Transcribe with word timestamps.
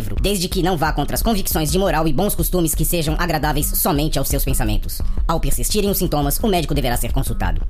desde 0.00 0.48
que 0.48 0.62
não 0.62 0.76
vá 0.76 0.92
contra 0.92 1.14
as 1.14 1.22
convicções 1.22 1.70
de 1.70 1.78
moral 1.78 2.06
e 2.08 2.12
bons 2.12 2.34
costumes 2.34 2.74
que 2.74 2.84
sejam 2.84 3.16
agradáveis 3.18 3.66
somente 3.66 4.18
aos 4.18 4.28
seus 4.28 4.44
pensamentos. 4.44 5.02
Ao 5.28 5.40
persistirem 5.40 5.90
os 5.90 5.98
sintomas, 5.98 6.38
o 6.38 6.48
médico 6.48 6.74
deverá 6.74 6.96
ser 6.96 7.12
consultado. 7.12 7.60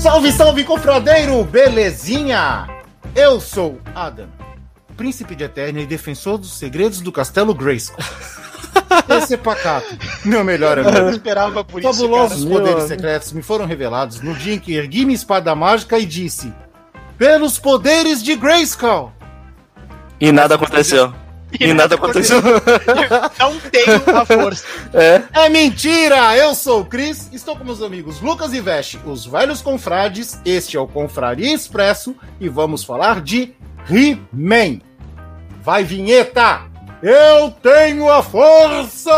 Salve, 0.00 0.32
salve, 0.32 0.64
confradeiro! 0.64 1.44
Belezinha? 1.44 2.66
Eu 3.14 3.40
sou 3.40 3.78
Adam, 3.94 4.28
príncipe 5.00 5.34
de 5.34 5.44
Eternia 5.44 5.82
e 5.82 5.86
defensor 5.86 6.36
dos 6.36 6.52
segredos 6.58 7.00
do 7.00 7.10
Castelo 7.10 7.54
Grayskull. 7.54 8.04
Esse 9.16 9.32
é 9.32 9.36
pacato, 9.38 9.96
meu 10.26 10.44
melhor 10.44 10.78
amigo. 10.78 10.94
Eu 10.94 11.04
não 11.04 11.10
esperava 11.10 11.64
por 11.64 11.80
isso, 11.80 11.90
Fabulosos 11.90 12.44
cara. 12.44 12.54
poderes 12.54 12.78
Meu 12.80 12.88
secretos 12.88 13.32
me 13.32 13.40
foram 13.40 13.64
revelados 13.64 14.20
no 14.20 14.34
dia 14.34 14.52
em 14.52 14.58
que 14.58 14.74
ergui 14.74 15.06
minha 15.06 15.14
espada 15.14 15.54
mágica 15.54 15.98
e 15.98 16.04
disse: 16.04 16.52
Pelos 17.16 17.58
poderes 17.58 18.22
de 18.22 18.36
Grayskull! 18.36 19.10
E 20.20 20.30
nada 20.30 20.56
aconteceu. 20.56 21.14
E 21.58 21.72
nada 21.72 21.94
aconteceu. 21.94 22.42
Não 23.40 23.58
tenho 23.58 24.18
a 24.18 24.26
força. 24.26 24.66
É. 24.92 25.22
É 25.32 25.48
mentira! 25.48 26.36
Eu 26.36 26.54
sou 26.54 26.82
o 26.82 26.84
Cris, 26.84 27.30
estou 27.32 27.56
com 27.56 27.64
meus 27.64 27.80
amigos 27.80 28.20
Lucas 28.20 28.52
e 28.52 28.60
Veste, 28.60 29.00
os 29.06 29.24
velhos 29.24 29.62
confrades. 29.62 30.38
Este 30.44 30.76
é 30.76 30.80
o 30.80 30.86
Confraria 30.86 31.54
Expresso 31.54 32.14
e 32.38 32.50
vamos 32.50 32.84
falar 32.84 33.22
de 33.22 33.54
He-Man. 33.88 34.89
Vai, 35.62 35.84
vinheta! 35.84 36.62
Eu 37.02 37.50
tenho 37.62 38.10
a 38.10 38.22
força! 38.22 39.10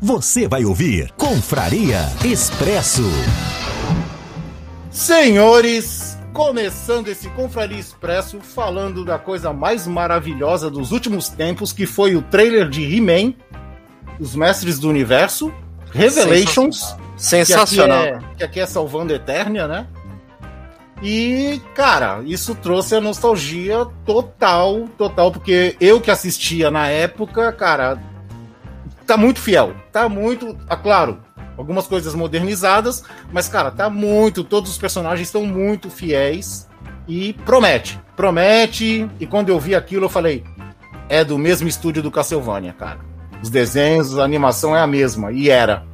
Você 0.00 0.46
vai 0.46 0.64
ouvir 0.64 1.10
Confraria 1.16 1.98
Expresso. 2.24 3.02
Senhores, 4.90 6.16
começando 6.32 7.08
esse 7.08 7.28
Confraria 7.30 7.78
Expresso 7.78 8.40
falando 8.40 9.04
da 9.04 9.18
coisa 9.18 9.52
mais 9.52 9.84
maravilhosa 9.86 10.70
dos 10.70 10.92
últimos 10.92 11.28
tempos, 11.28 11.72
que 11.72 11.86
foi 11.86 12.14
o 12.14 12.22
trailer 12.22 12.68
de 12.68 12.82
He-Man, 12.82 13.34
Os 14.20 14.36
Mestres 14.36 14.78
do 14.78 14.88
Universo, 14.88 15.52
Revelations. 15.92 16.94
Sensacional. 17.20 18.02
Que 18.02 18.08
aqui, 18.08 18.24
é, 18.24 18.36
que 18.36 18.44
aqui 18.44 18.60
é 18.60 18.66
Salvando 18.66 19.12
Eternia, 19.12 19.68
né? 19.68 19.86
E, 21.02 21.60
cara, 21.74 22.22
isso 22.24 22.54
trouxe 22.54 22.94
a 22.94 23.00
nostalgia 23.00 23.86
total, 24.04 24.86
total, 24.98 25.30
porque 25.30 25.76
eu 25.80 26.00
que 26.00 26.10
assistia 26.10 26.70
na 26.70 26.88
época, 26.88 27.52
cara, 27.52 27.98
tá 29.06 29.16
muito 29.16 29.40
fiel. 29.40 29.74
Tá 29.92 30.08
muito. 30.08 30.56
Ah, 30.68 30.76
claro, 30.76 31.20
algumas 31.56 31.86
coisas 31.86 32.14
modernizadas, 32.14 33.02
mas, 33.30 33.48
cara, 33.48 33.70
tá 33.70 33.90
muito. 33.90 34.42
Todos 34.42 34.70
os 34.70 34.78
personagens 34.78 35.28
estão 35.28 35.44
muito 35.44 35.90
fiéis 35.90 36.68
e 37.06 37.34
promete. 37.44 38.00
Promete. 38.16 39.08
E 39.18 39.26
quando 39.26 39.50
eu 39.50 39.60
vi 39.60 39.74
aquilo, 39.74 40.06
eu 40.06 40.10
falei: 40.10 40.44
é 41.08 41.22
do 41.22 41.38
mesmo 41.38 41.68
estúdio 41.68 42.02
do 42.02 42.10
Castlevania, 42.10 42.72
cara. 42.72 43.00
Os 43.42 43.48
desenhos, 43.50 44.18
a 44.18 44.24
animação 44.24 44.76
é 44.76 44.80
a 44.80 44.86
mesma. 44.86 45.32
E 45.32 45.50
era. 45.50 45.89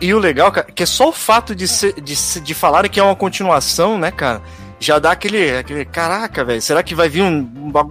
E 0.00 0.14
o 0.14 0.18
legal, 0.18 0.50
cara, 0.50 0.66
que 0.74 0.82
é 0.82 0.86
só 0.86 1.08
o 1.08 1.12
fato 1.12 1.54
de, 1.54 1.68
ser, 1.68 2.00
de, 2.00 2.14
de 2.40 2.54
falarem 2.54 2.90
que 2.90 2.98
é 2.98 3.02
uma 3.02 3.14
continuação, 3.16 3.98
né, 3.98 4.10
cara? 4.10 4.40
Já 4.80 4.98
dá 4.98 5.12
aquele. 5.12 5.56
aquele 5.56 5.84
caraca, 5.84 6.44
velho, 6.44 6.60
será 6.60 6.82
que 6.82 6.94
vai 6.94 7.08
vir 7.08 7.22
um, 7.22 7.38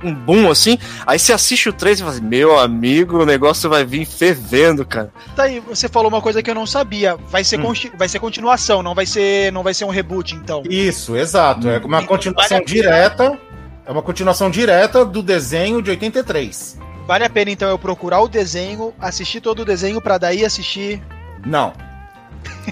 um, 0.04 0.14
boom 0.14 0.52
assim? 0.52 0.78
Aí 1.08 1.18
você 1.18 1.34
assiste 1.34 1.70
o 1.70 1.74
3 1.74 2.00
e 2.00 2.02
fala 2.04 2.16
assim, 2.16 2.24
meu 2.24 2.60
amigo, 2.60 3.22
o 3.22 3.26
negócio 3.26 3.70
vai 3.70 3.86
vir 3.86 4.06
fervendo, 4.06 4.86
cara. 4.86 5.12
Tá 5.36 5.44
aí, 5.44 5.60
você 5.60 5.88
falou 5.88 6.10
uma 6.10 6.22
coisa 6.22 6.44
que 6.44 6.50
eu 6.50 6.56
não 6.56 6.68
sabia. 6.68 7.16
Vai 7.30 7.44
ser, 7.44 7.60
consti- 7.60 7.92
vai 7.98 8.08
ser 8.08 8.20
continuação, 8.20 8.84
não 8.84 8.94
vai 8.94 9.06
ser, 9.06 9.52
não 9.52 9.64
vai 9.64 9.74
ser 9.74 9.86
um 9.86 9.90
reboot, 9.90 10.36
então. 10.36 10.62
Isso, 10.70 11.16
exato. 11.16 11.68
É 11.70 11.78
uma 11.80 11.98
Então, 11.98 12.08
continuação 12.08 12.58
vale 12.58 12.66
direta. 12.66 13.40
É 13.86 13.92
uma 13.92 14.02
continuação 14.02 14.50
direta 14.50 15.04
do 15.04 15.24
desenho 15.24 15.82
de 15.82 15.90
83. 15.90 16.78
Vale 17.08 17.26
a 17.26 17.30
pena, 17.30 17.52
então, 17.52 17.70
eu 17.70 17.78
procurar 17.80 18.22
o 18.22 18.28
desenho, 18.28 18.94
assistir 19.00 19.42
todo 19.42 19.62
o 19.62 19.66
desenho, 19.66 20.02
pra 20.02 20.18
daí 20.18 20.46
assistir. 20.46 21.02
Não. 21.46 21.74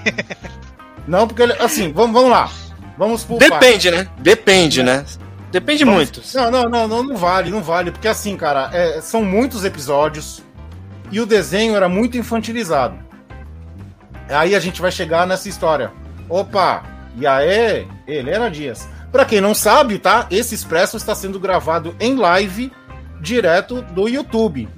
Não, 1.08 1.28
porque 1.28 1.42
ele. 1.42 1.54
Assim, 1.54 1.92
vamos, 1.92 2.14
vamos 2.14 2.30
lá. 2.30 2.50
Vamos 2.98 3.24
por 3.24 3.40
Depende, 3.40 3.90
né? 3.90 4.08
Depende, 4.20 4.84
né? 4.84 5.04
Depende 5.52 5.84
muito. 5.84 6.22
Não, 6.34 6.52
não, 6.52 6.70
não, 6.70 6.88
não, 6.88 7.04
não 7.04 7.18
vale, 7.18 7.50
não 7.50 7.62
vale, 7.62 7.92
porque 7.92 8.08
assim, 8.08 8.38
cara, 8.38 8.70
é, 8.72 9.02
são 9.02 9.24
muitos 9.26 9.66
episódios 9.66 10.42
e 11.12 11.20
o 11.20 11.26
desenho 11.26 11.76
era 11.76 11.90
muito 11.90 12.18
infantilizado. 12.18 12.98
Aí 14.30 14.56
a 14.56 14.60
gente 14.60 14.82
vai 14.82 14.92
chegar 14.92 15.28
nessa 15.28 15.50
história. 15.50 15.92
Opa, 16.30 16.84
e 17.18 17.28
aí, 17.28 17.86
Helena 18.08 18.50
Dias. 18.50 18.88
Pra 19.12 19.26
quem 19.26 19.42
não 19.42 19.54
sabe, 19.54 20.00
tá? 20.00 20.26
Esse 20.32 20.56
Expresso 20.56 20.96
está 20.96 21.14
sendo 21.14 21.38
gravado 21.38 21.94
em 22.00 22.16
live 22.16 22.72
direto 23.20 23.82
do 23.82 24.08
YouTube. 24.08 24.70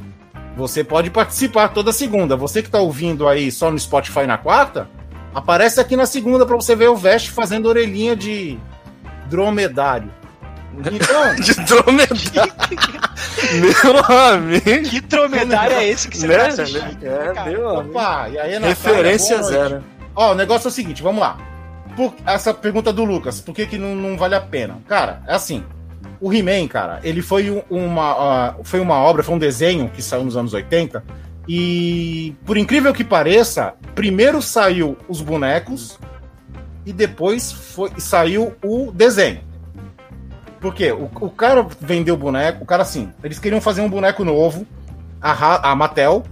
Você 0.55 0.83
pode 0.83 1.09
participar 1.09 1.69
toda 1.69 1.91
segunda. 1.91 2.35
Você 2.35 2.61
que 2.61 2.69
tá 2.69 2.79
ouvindo 2.79 3.27
aí 3.27 3.51
só 3.51 3.71
no 3.71 3.79
Spotify 3.79 4.25
na 4.27 4.37
quarta, 4.37 4.87
aparece 5.33 5.79
aqui 5.79 5.95
na 5.95 6.05
segunda 6.05 6.45
pra 6.45 6.55
você 6.55 6.75
ver 6.75 6.89
o 6.89 6.95
Veste 6.95 7.31
fazendo 7.31 7.67
orelhinha 7.67 8.15
de 8.15 8.59
dromedário. 9.29 10.11
Então, 10.75 11.35
De 11.35 11.53
dromedário. 11.65 12.53
meu 13.53 14.15
amigo. 14.33 14.89
Que 14.89 15.01
dromedário 15.01 15.75
é 15.75 15.87
esse 15.87 16.07
que 16.07 16.17
você 16.17 16.27
Né? 16.27 16.97
É, 17.01 17.49
meu 17.49 17.69
amigo. 17.69 17.89
Opa, 17.91 18.29
e 18.29 18.39
aí, 18.39 18.57
Referência 18.59 19.41
zero. 19.43 19.83
Ó, 20.15 20.31
o 20.31 20.35
negócio 20.35 20.67
é 20.67 20.69
o 20.69 20.73
seguinte, 20.73 21.01
vamos 21.01 21.21
lá. 21.21 21.37
Por- 21.95 22.13
essa 22.25 22.53
pergunta 22.53 22.91
do 22.91 23.03
Lucas, 23.03 23.39
por 23.39 23.53
que, 23.53 23.65
que 23.67 23.77
não, 23.77 23.95
não 23.95 24.17
vale 24.17 24.35
a 24.35 24.41
pena? 24.41 24.77
Cara, 24.87 25.21
é 25.27 25.33
assim. 25.33 25.63
O 26.23 26.33
He-Man, 26.33 26.69
cara, 26.69 27.01
ele 27.03 27.21
foi 27.21 27.51
um- 27.51 27.61
uma, 27.69 28.11
ah, 28.11 28.55
foi 28.63 28.79
uma 28.79 28.95
obra, 28.95 29.21
foi 29.23 29.35
um 29.35 29.37
desenho 29.37 29.89
que 29.89 30.01
saiu 30.01 30.23
nos 30.23 30.37
anos 30.37 30.53
80. 30.53 31.03
E, 31.45 32.33
por 32.45 32.55
incrível 32.55 32.93
que 32.93 33.03
pareça, 33.03 33.73
primeiro 33.93 34.41
saiu 34.41 34.97
os 35.09 35.19
bonecos 35.19 35.99
e 36.85 36.93
depois 36.93 37.51
foi, 37.51 37.91
saiu 37.97 38.53
o 38.63 38.89
desenho. 38.93 39.41
Por 40.61 40.73
quê? 40.73 40.93
O, 40.93 41.09
o 41.19 41.29
cara 41.29 41.67
vendeu 41.81 42.15
o 42.15 42.17
boneco, 42.17 42.63
o 42.63 42.65
cara 42.65 42.83
assim, 42.83 43.11
eles 43.21 43.37
queriam 43.37 43.59
fazer 43.59 43.81
um 43.81 43.89
boneco 43.89 44.23
novo, 44.23 44.65
a, 45.21 45.71
a 45.71 45.75
Mattel, 45.75 46.23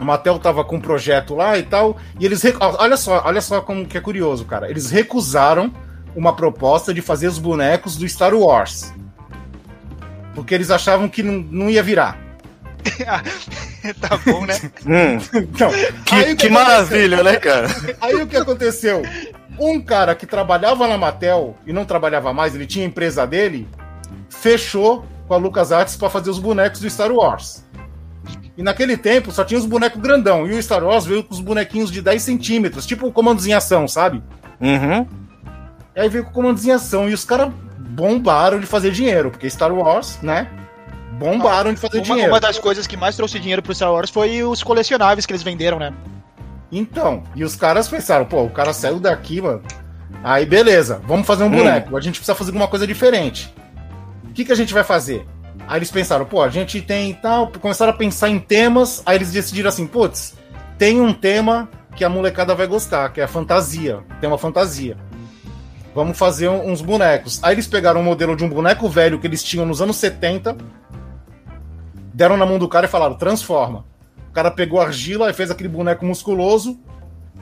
a 0.00 0.04
Mattel 0.04 0.40
tava 0.40 0.64
com 0.64 0.76
um 0.76 0.80
projeto 0.80 1.32
lá 1.36 1.56
e 1.56 1.62
tal, 1.62 1.96
e 2.18 2.26
eles. 2.26 2.42
Olha 2.58 2.96
só, 2.96 3.22
olha 3.24 3.40
só 3.40 3.60
como 3.60 3.86
que 3.86 3.96
é 3.96 4.00
curioso, 4.00 4.44
cara. 4.44 4.68
Eles 4.68 4.90
recusaram 4.90 5.72
uma 6.16 6.34
proposta 6.34 6.92
de 6.94 7.02
fazer 7.02 7.28
os 7.28 7.38
bonecos 7.38 7.96
do 7.96 8.08
Star 8.08 8.34
Wars. 8.34 8.92
Porque 10.34 10.54
eles 10.54 10.70
achavam 10.70 11.08
que 11.08 11.22
não, 11.22 11.34
não 11.34 11.70
ia 11.70 11.82
virar. 11.82 12.18
tá 14.00 14.16
bom, 14.24 14.46
né? 14.46 14.54
Hum, 14.86 15.18
Então, 15.34 15.70
que 15.70 16.34
que 16.36 16.46
aconteceu? 16.46 16.50
maravilha, 16.50 17.22
né, 17.22 17.36
cara? 17.36 17.68
Aí 18.00 18.14
o 18.14 18.26
que 18.26 18.36
aconteceu? 18.36 19.02
Um 19.58 19.80
cara 19.80 20.14
que 20.14 20.26
trabalhava 20.26 20.86
na 20.86 20.96
Mattel 20.98 21.56
e 21.66 21.72
não 21.72 21.84
trabalhava 21.84 22.32
mais, 22.32 22.54
ele 22.54 22.66
tinha 22.66 22.84
a 22.84 22.88
empresa 22.88 23.26
dele, 23.26 23.68
fechou 24.28 25.04
com 25.26 25.34
a 25.34 25.36
LucasArts 25.36 25.96
para 25.96 26.10
fazer 26.10 26.30
os 26.30 26.38
bonecos 26.38 26.80
do 26.80 26.88
Star 26.88 27.10
Wars. 27.10 27.64
E 28.56 28.62
naquele 28.62 28.96
tempo 28.96 29.30
só 29.32 29.44
tinha 29.44 29.58
os 29.58 29.66
bonecos 29.66 30.00
grandão, 30.00 30.46
e 30.46 30.52
o 30.52 30.62
Star 30.62 30.82
Wars 30.82 31.04
veio 31.04 31.22
com 31.22 31.34
os 31.34 31.40
bonequinhos 31.40 31.90
de 31.90 32.00
10 32.00 32.22
centímetros, 32.22 32.86
tipo 32.86 33.06
o 33.06 33.12
comandos 33.12 33.46
em 33.46 33.52
ação, 33.52 33.86
sabe? 33.86 34.22
Uhum. 34.60 35.06
E 35.96 36.00
aí 36.00 36.08
veio 36.10 36.24
com 36.24 36.30
comandos 36.30 36.66
em 36.66 36.70
ação, 36.72 37.08
e 37.08 37.14
os 37.14 37.24
caras 37.24 37.50
bombaram 37.78 38.60
de 38.60 38.66
fazer 38.66 38.90
dinheiro, 38.90 39.30
porque 39.30 39.48
Star 39.48 39.72
Wars, 39.72 40.18
né? 40.22 40.48
Bombaram 41.12 41.72
de 41.72 41.80
fazer 41.80 41.98
Uma, 41.98 42.04
dinheiro. 42.04 42.32
uma 42.32 42.40
das 42.40 42.58
coisas 42.58 42.86
que 42.86 42.96
mais 42.96 43.16
trouxe 43.16 43.40
dinheiro 43.40 43.62
pro 43.62 43.74
Star 43.74 43.90
Wars 43.90 44.10
foi 44.10 44.42
os 44.42 44.62
colecionáveis 44.62 45.24
que 45.24 45.32
eles 45.32 45.42
venderam, 45.42 45.78
né? 45.78 45.94
Então, 46.70 47.22
e 47.34 47.42
os 47.42 47.56
caras 47.56 47.88
pensaram, 47.88 48.26
pô, 48.26 48.42
o 48.42 48.50
cara 48.50 48.72
saiu 48.74 49.00
daqui, 49.00 49.40
mano. 49.40 49.62
Aí, 50.22 50.44
beleza, 50.44 51.00
vamos 51.06 51.26
fazer 51.26 51.44
um 51.44 51.46
Hum. 51.46 51.50
boneco. 51.52 51.96
A 51.96 52.00
gente 52.00 52.16
precisa 52.18 52.34
fazer 52.34 52.50
alguma 52.50 52.68
coisa 52.68 52.86
diferente. 52.86 53.54
O 54.24 54.32
que, 54.34 54.44
que 54.44 54.52
a 54.52 54.56
gente 54.56 54.74
vai 54.74 54.84
fazer? 54.84 55.26
Aí 55.66 55.78
eles 55.78 55.90
pensaram, 55.90 56.26
pô, 56.26 56.42
a 56.42 56.48
gente 56.50 56.82
tem 56.82 57.14
tal. 57.14 57.48
Começaram 57.52 57.92
a 57.92 57.96
pensar 57.96 58.28
em 58.28 58.38
temas. 58.38 59.02
Aí 59.06 59.16
eles 59.16 59.32
decidiram 59.32 59.68
assim, 59.70 59.86
putz, 59.86 60.34
tem 60.76 61.00
um 61.00 61.12
tema 61.14 61.68
que 61.94 62.04
a 62.04 62.08
molecada 62.10 62.54
vai 62.54 62.66
gostar, 62.66 63.08
que 63.10 63.20
é 63.20 63.24
a 63.24 63.28
fantasia. 63.28 64.00
Tem 64.20 64.28
uma 64.28 64.36
fantasia. 64.38 64.96
Vamos 65.96 66.18
fazer 66.18 66.48
uns 66.50 66.82
bonecos. 66.82 67.40
Aí 67.42 67.54
eles 67.54 67.66
pegaram 67.66 68.02
um 68.02 68.04
modelo 68.04 68.36
de 68.36 68.44
um 68.44 68.50
boneco 68.50 68.86
velho 68.86 69.18
que 69.18 69.26
eles 69.26 69.42
tinham 69.42 69.64
nos 69.64 69.80
anos 69.80 69.96
70, 69.96 70.54
deram 72.12 72.36
na 72.36 72.44
mão 72.44 72.58
do 72.58 72.68
cara 72.68 72.84
e 72.84 72.88
falaram: 72.88 73.14
transforma. 73.14 73.86
O 74.28 74.32
cara 74.32 74.50
pegou 74.50 74.78
argila 74.78 75.30
e 75.30 75.32
fez 75.32 75.50
aquele 75.50 75.70
boneco 75.70 76.04
musculoso 76.04 76.78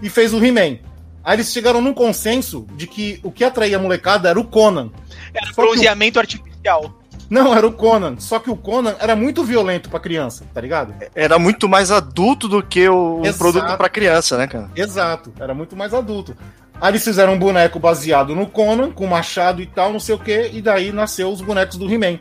e 0.01 0.09
fez 0.09 0.33
o 0.33 0.39
He-Man. 0.45 0.79
Aí 1.25 1.35
eles 1.37 1.53
chegaram 1.53 1.81
num 1.81 1.93
consenso 1.93 2.65
de 2.77 2.87
que 2.87 3.19
o 3.25 3.33
que 3.33 3.43
atraía 3.43 3.77
a 3.77 3.81
molecada 3.81 4.29
era 4.29 4.39
o 4.39 4.45
Conan. 4.45 4.91
Era 5.35 5.47
Só 5.47 5.55
que 5.55 5.61
o- 5.61 5.65
bronzeamento 5.73 6.21
artificial. 6.21 6.95
Não, 7.29 7.55
era 7.55 7.67
o 7.67 7.73
Conan. 7.73 8.17
Só 8.19 8.39
que 8.39 8.51
o 8.51 8.57
Conan 8.57 8.95
era 8.99 9.17
muito 9.17 9.43
violento 9.43 9.89
pra 9.89 10.01
criança, 10.01 10.45
tá 10.53 10.61
ligado? 10.61 10.95
Era 11.15 11.39
muito 11.39 11.69
mais 11.69 11.91
adulto 11.91 12.49
do 12.49 12.63
que 12.63 12.89
o 12.89 13.23
um 13.25 13.33
produto 13.33 13.77
pra 13.77 13.89
criança, 13.89 14.37
né, 14.37 14.47
cara? 14.47 14.71
Exato, 14.77 15.33
era 15.39 15.55
muito 15.55 15.77
mais 15.77 15.95
adulto. 15.95 16.37
Aí 16.81 16.91
eles 16.91 17.05
fizeram 17.05 17.35
um 17.35 17.39
boneco 17.39 17.79
baseado 17.79 18.35
no 18.35 18.47
Conan, 18.47 18.91
com 18.91 19.07
machado 19.07 19.63
e 19.63 19.67
tal, 19.67 19.93
não 19.93 20.01
sei 20.01 20.15
o 20.15 20.19
que, 20.19 20.51
e 20.53 20.61
daí 20.61 20.93
nasceu 20.93 21.31
os 21.31 21.41
bonecos 21.41 21.77
do 21.77 21.91
He-Man. 21.91 22.19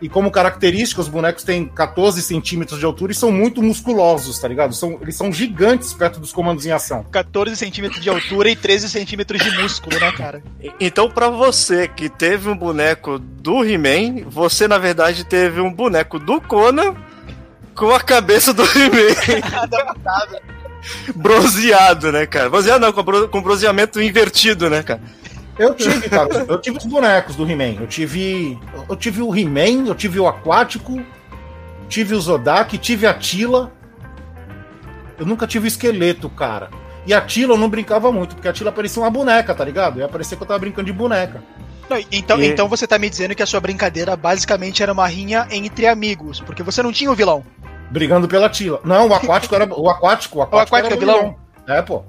E 0.00 0.08
como 0.10 0.30
característica, 0.30 1.00
os 1.00 1.08
bonecos 1.08 1.42
têm 1.42 1.66
14 1.66 2.20
centímetros 2.20 2.78
de 2.78 2.84
altura 2.84 3.12
e 3.12 3.14
são 3.14 3.32
muito 3.32 3.62
musculosos, 3.62 4.38
tá 4.38 4.46
ligado? 4.46 4.74
São, 4.74 4.98
eles 5.00 5.16
são 5.16 5.32
gigantes 5.32 5.94
perto 5.94 6.20
dos 6.20 6.32
comandos 6.32 6.66
em 6.66 6.70
ação. 6.70 7.04
14 7.04 7.56
centímetros 7.56 8.02
de 8.02 8.10
altura 8.10 8.50
e 8.50 8.56
13 8.56 8.90
centímetros 8.90 9.42
de 9.42 9.50
músculo, 9.62 9.98
né, 9.98 10.12
cara? 10.12 10.42
Então, 10.78 11.10
pra 11.10 11.30
você 11.30 11.88
que 11.88 12.10
teve 12.10 12.48
um 12.48 12.56
boneco 12.56 13.18
do 13.18 13.64
He-Man, 13.64 14.28
você 14.28 14.68
na 14.68 14.76
verdade 14.76 15.24
teve 15.24 15.60
um 15.60 15.72
boneco 15.72 16.18
do 16.18 16.42
Conan 16.42 16.94
com 17.74 17.90
a 17.90 18.00
cabeça 18.00 18.52
do 18.52 18.64
He-Man 18.64 19.40
Adaptado. 19.62 20.36
bronzeado, 21.14 22.12
né, 22.12 22.26
cara? 22.26 22.50
Bronzeado 22.50 22.80
não, 22.80 23.28
com 23.28 23.42
bronzeamento 23.42 24.00
invertido, 24.00 24.68
né, 24.68 24.82
cara? 24.82 25.00
Eu 25.58 25.74
tive, 25.74 26.08
cara, 26.08 26.44
eu 26.48 26.60
tive 26.60 26.76
os 26.78 26.84
bonecos 26.84 27.34
do 27.36 27.48
He-Man. 27.50 27.80
Eu 27.80 27.86
tive. 27.86 28.58
Eu 28.88 28.96
tive 28.96 29.22
o 29.22 29.34
He-Man, 29.34 29.86
eu 29.88 29.94
tive 29.94 30.20
o 30.20 30.26
Aquático, 30.26 31.02
tive 31.88 32.14
o 32.14 32.20
Zodak, 32.20 32.76
tive 32.78 33.06
a 33.06 33.14
Tila. 33.14 33.72
Eu 35.18 35.24
nunca 35.24 35.46
tive 35.46 35.66
o 35.66 35.68
esqueleto, 35.68 36.28
cara. 36.28 36.68
E 37.06 37.14
a 37.14 37.20
Tila 37.20 37.54
eu 37.54 37.58
não 37.58 37.70
brincava 37.70 38.12
muito, 38.12 38.34
porque 38.34 38.48
a 38.48 38.52
Tila 38.52 38.70
parecia 38.70 39.00
uma 39.02 39.10
boneca, 39.10 39.54
tá 39.54 39.64
ligado? 39.64 39.98
Ia 39.98 40.08
parecer 40.08 40.36
que 40.36 40.42
eu 40.42 40.46
tava 40.46 40.58
brincando 40.60 40.86
de 40.86 40.92
boneca. 40.92 41.42
Não, 41.88 41.96
então, 42.12 42.40
E- 42.40 42.46
então 42.48 42.68
você 42.68 42.86
tá 42.86 42.98
me 42.98 43.08
dizendo 43.08 43.34
que 43.34 43.42
a 43.42 43.46
sua 43.46 43.60
brincadeira 43.60 44.16
basicamente 44.16 44.82
era 44.82 44.92
uma 44.92 45.06
rinha 45.06 45.46
entre 45.50 45.86
amigos, 45.86 46.40
porque 46.40 46.62
você 46.62 46.82
não 46.82 46.92
tinha 46.92 47.10
o 47.10 47.14
vilão. 47.14 47.44
Brigando 47.90 48.26
pela 48.28 48.50
Tila. 48.50 48.80
Não, 48.84 49.08
o 49.08 49.14
Aquático 49.14 49.54
era. 49.54 49.64
O 49.72 49.88
Aquático, 49.88 50.38
o 50.38 50.42
Aquático, 50.42 50.76
Aquático 50.76 50.76
era 50.76 50.94
é 50.94 50.98
vilão? 50.98 51.36
É, 51.68 51.80
pô. 51.80 52.02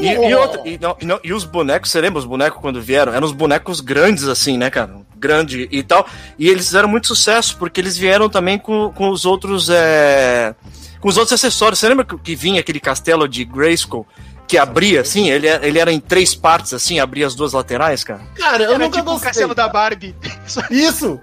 E, 0.00 0.06
e 0.28 0.34
outra- 0.34 0.60
e 0.68 0.78
não- 0.80 0.96
não- 1.02 1.20
e 1.24 1.32
os 1.32 1.44
bonecos, 1.44 1.90
você 1.90 2.00
lembra 2.00 2.18
os 2.18 2.24
bonecos 2.24 2.60
quando 2.60 2.80
vieram? 2.80 3.12
Eram 3.12 3.26
os 3.26 3.32
bonecos 3.32 3.80
grandes, 3.80 4.28
assim, 4.28 4.56
né, 4.58 4.70
cara? 4.70 4.96
Grande 5.16 5.68
e 5.70 5.82
tal. 5.82 6.06
E 6.38 6.48
eles 6.48 6.66
fizeram 6.66 6.88
muito 6.88 7.06
sucesso, 7.06 7.56
porque 7.58 7.80
eles 7.80 7.96
vieram 7.96 8.28
também 8.28 8.58
com, 8.58 8.90
com 8.94 9.08
os 9.08 9.24
outros. 9.24 9.68
é, 9.70 10.54
com 11.00 11.08
os 11.08 11.16
outros 11.16 11.32
acessórios. 11.34 11.78
Você 11.78 11.88
lembra 11.88 12.04
que, 12.04 12.16
que 12.18 12.34
vinha 12.34 12.60
aquele 12.60 12.80
castelo 12.80 13.28
de 13.28 13.44
Grayskull? 13.44 14.06
Que 14.46 14.58
abria, 14.58 15.00
assim, 15.00 15.30
ele, 15.30 15.46
era- 15.46 15.66
ele 15.66 15.78
era 15.78 15.90
em 15.90 15.98
três 15.98 16.34
partes, 16.34 16.74
assim, 16.74 17.00
abria 17.00 17.26
as 17.26 17.34
duas 17.34 17.54
laterais, 17.54 18.04
cara. 18.04 18.20
Cara, 18.36 18.62
eu 18.64 18.70
era 18.74 18.78
nunca 18.78 18.98
tipo 18.98 19.08
o 19.08 19.12
gostei. 19.14 19.28
castelo 19.30 19.54
da 19.54 19.66
Barbie. 19.68 20.14
Isso! 20.70 21.18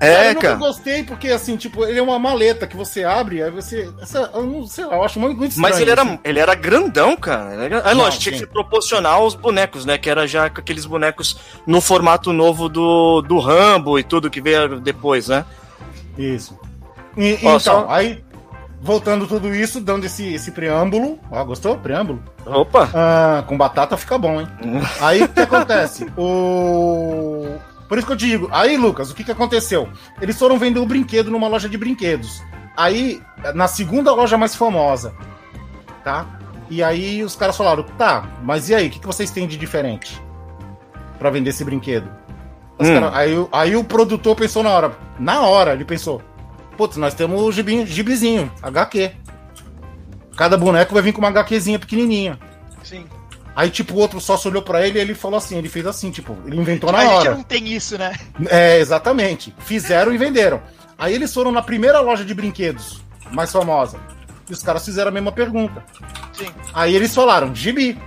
É, 0.00 0.28
eu 0.30 0.34
nunca 0.34 0.40
cara. 0.48 0.54
gostei 0.56 1.02
porque, 1.02 1.28
assim, 1.28 1.56
tipo, 1.56 1.84
ele 1.84 1.98
é 1.98 2.02
uma 2.02 2.18
maleta 2.18 2.66
que 2.66 2.76
você 2.76 3.02
abre, 3.04 3.42
aí 3.42 3.50
você. 3.50 3.90
essa- 4.00 4.30
eu 4.34 4.42
não 4.44 4.66
sei 4.66 4.84
lá, 4.84 4.96
eu 4.96 5.04
acho 5.04 5.18
muito, 5.18 5.36
muito 5.38 5.52
estranho. 5.52 5.72
Mas 5.72 5.80
ele 5.80 5.90
era, 5.90 6.02
assim. 6.02 6.18
ele 6.22 6.38
era 6.38 6.54
grandão, 6.54 7.16
cara. 7.16 7.54
Ele 7.54 7.74
era- 7.74 7.82
Ah, 7.90 7.94
Não, 7.94 8.04
lógico, 8.04 8.22
tinha 8.22 8.32
que 8.34 8.38
ser 8.38 8.46
proporcional 8.46 9.22
aos 9.22 9.34
bonecos, 9.34 9.84
né? 9.86 9.96
Que 9.96 10.08
era 10.10 10.26
já 10.26 10.48
com 10.50 10.60
aqueles 10.60 10.84
bonecos 10.84 11.36
no 11.66 11.80
formato 11.80 12.30
novo 12.32 12.68
do, 12.68 13.22
do 13.22 13.38
Rambo 13.38 13.98
e 13.98 14.02
tudo 14.02 14.30
que 14.30 14.40
veio 14.40 14.80
depois, 14.80 15.28
né? 15.28 15.44
Isso. 16.18 16.58
E- 17.16 17.34
Ó, 17.34 17.36
então, 17.56 17.58
só- 17.60 17.86
aí, 17.90 18.22
voltando 18.80 19.26
tudo 19.26 19.54
isso, 19.54 19.80
dando 19.80 20.06
esse, 20.06 20.32
esse 20.32 20.50
preâmbulo. 20.50 21.18
Ó, 21.30 21.44
gostou? 21.44 21.76
Preâmbulo? 21.76 22.22
Opa! 22.46 22.88
Ah, 22.94 23.44
com 23.46 23.56
batata 23.56 23.96
fica 23.96 24.16
bom, 24.18 24.40
hein? 24.40 24.48
Aí 25.00 25.22
o 25.22 25.28
que 25.28 25.40
acontece? 25.40 26.06
O. 26.16 27.46
Por 27.88 27.98
isso 27.98 28.06
que 28.06 28.12
eu 28.12 28.16
te 28.16 28.26
digo, 28.26 28.48
aí, 28.52 28.76
Lucas, 28.76 29.10
o 29.10 29.14
que, 29.16 29.24
que 29.24 29.32
aconteceu? 29.32 29.88
Eles 30.22 30.38
foram 30.38 30.56
vender 30.56 30.78
o 30.78 30.86
brinquedo 30.86 31.28
numa 31.28 31.48
loja 31.48 31.68
de 31.68 31.76
brinquedos. 31.76 32.40
Aí, 32.76 33.20
na 33.52 33.66
segunda 33.66 34.14
loja 34.14 34.38
mais 34.38 34.54
famosa, 34.54 35.12
tá? 36.04 36.24
E 36.70 36.84
aí 36.84 37.24
os 37.24 37.34
caras 37.34 37.56
falaram, 37.56 37.82
tá, 37.82 38.28
mas 38.44 38.68
e 38.68 38.76
aí, 38.76 38.86
o 38.86 38.90
que, 38.90 39.00
que 39.00 39.06
vocês 39.08 39.32
têm 39.32 39.48
de 39.48 39.56
diferente 39.56 40.22
pra 41.18 41.30
vender 41.30 41.50
esse 41.50 41.64
brinquedo? 41.64 42.08
Hum. 42.78 42.94
cara- 42.94 43.10
aí, 43.12 43.32
aí 43.50 43.74
o 43.74 43.82
produtor 43.82 44.36
pensou 44.36 44.62
na 44.62 44.70
hora, 44.70 44.92
na 45.18 45.40
hora, 45.40 45.72
ele 45.72 45.84
pensou, 45.84 46.22
putz, 46.80 46.96
nós 46.96 47.12
temos 47.12 47.42
o 47.42 47.52
gibi, 47.52 47.84
gibizinho, 47.84 48.50
HQ. 48.62 49.12
Cada 50.34 50.56
boneco 50.56 50.94
vai 50.94 51.02
vir 51.02 51.12
com 51.12 51.18
uma 51.18 51.28
HQzinha 51.28 51.78
pequenininha. 51.78 52.38
Sim. 52.82 53.04
Aí, 53.54 53.68
tipo, 53.68 53.92
o 53.92 53.98
outro 53.98 54.18
sócio 54.18 54.50
olhou 54.50 54.62
pra 54.62 54.86
ele 54.86 54.98
e 54.98 55.02
ele 55.02 55.14
falou 55.14 55.36
assim, 55.36 55.58
ele 55.58 55.68
fez 55.68 55.86
assim, 55.86 56.10
tipo, 56.10 56.34
ele 56.46 56.56
inventou 56.56 56.90
na 56.90 57.00
a 57.00 57.02
gente 57.02 57.12
hora. 57.12 57.34
não 57.34 57.42
tem 57.42 57.68
isso, 57.68 57.98
né? 57.98 58.18
É, 58.48 58.78
exatamente. 58.78 59.54
Fizeram 59.58 60.10
e 60.14 60.16
venderam. 60.16 60.62
Aí 60.96 61.12
eles 61.14 61.34
foram 61.34 61.52
na 61.52 61.60
primeira 61.60 62.00
loja 62.00 62.24
de 62.24 62.32
brinquedos, 62.32 63.02
mais 63.30 63.52
famosa. 63.52 63.98
E 64.48 64.52
os 64.54 64.62
caras 64.62 64.82
fizeram 64.82 65.10
a 65.10 65.12
mesma 65.12 65.32
pergunta. 65.32 65.84
Sim. 66.32 66.48
Aí 66.72 66.96
eles 66.96 67.14
falaram, 67.14 67.54
gibi. 67.54 67.98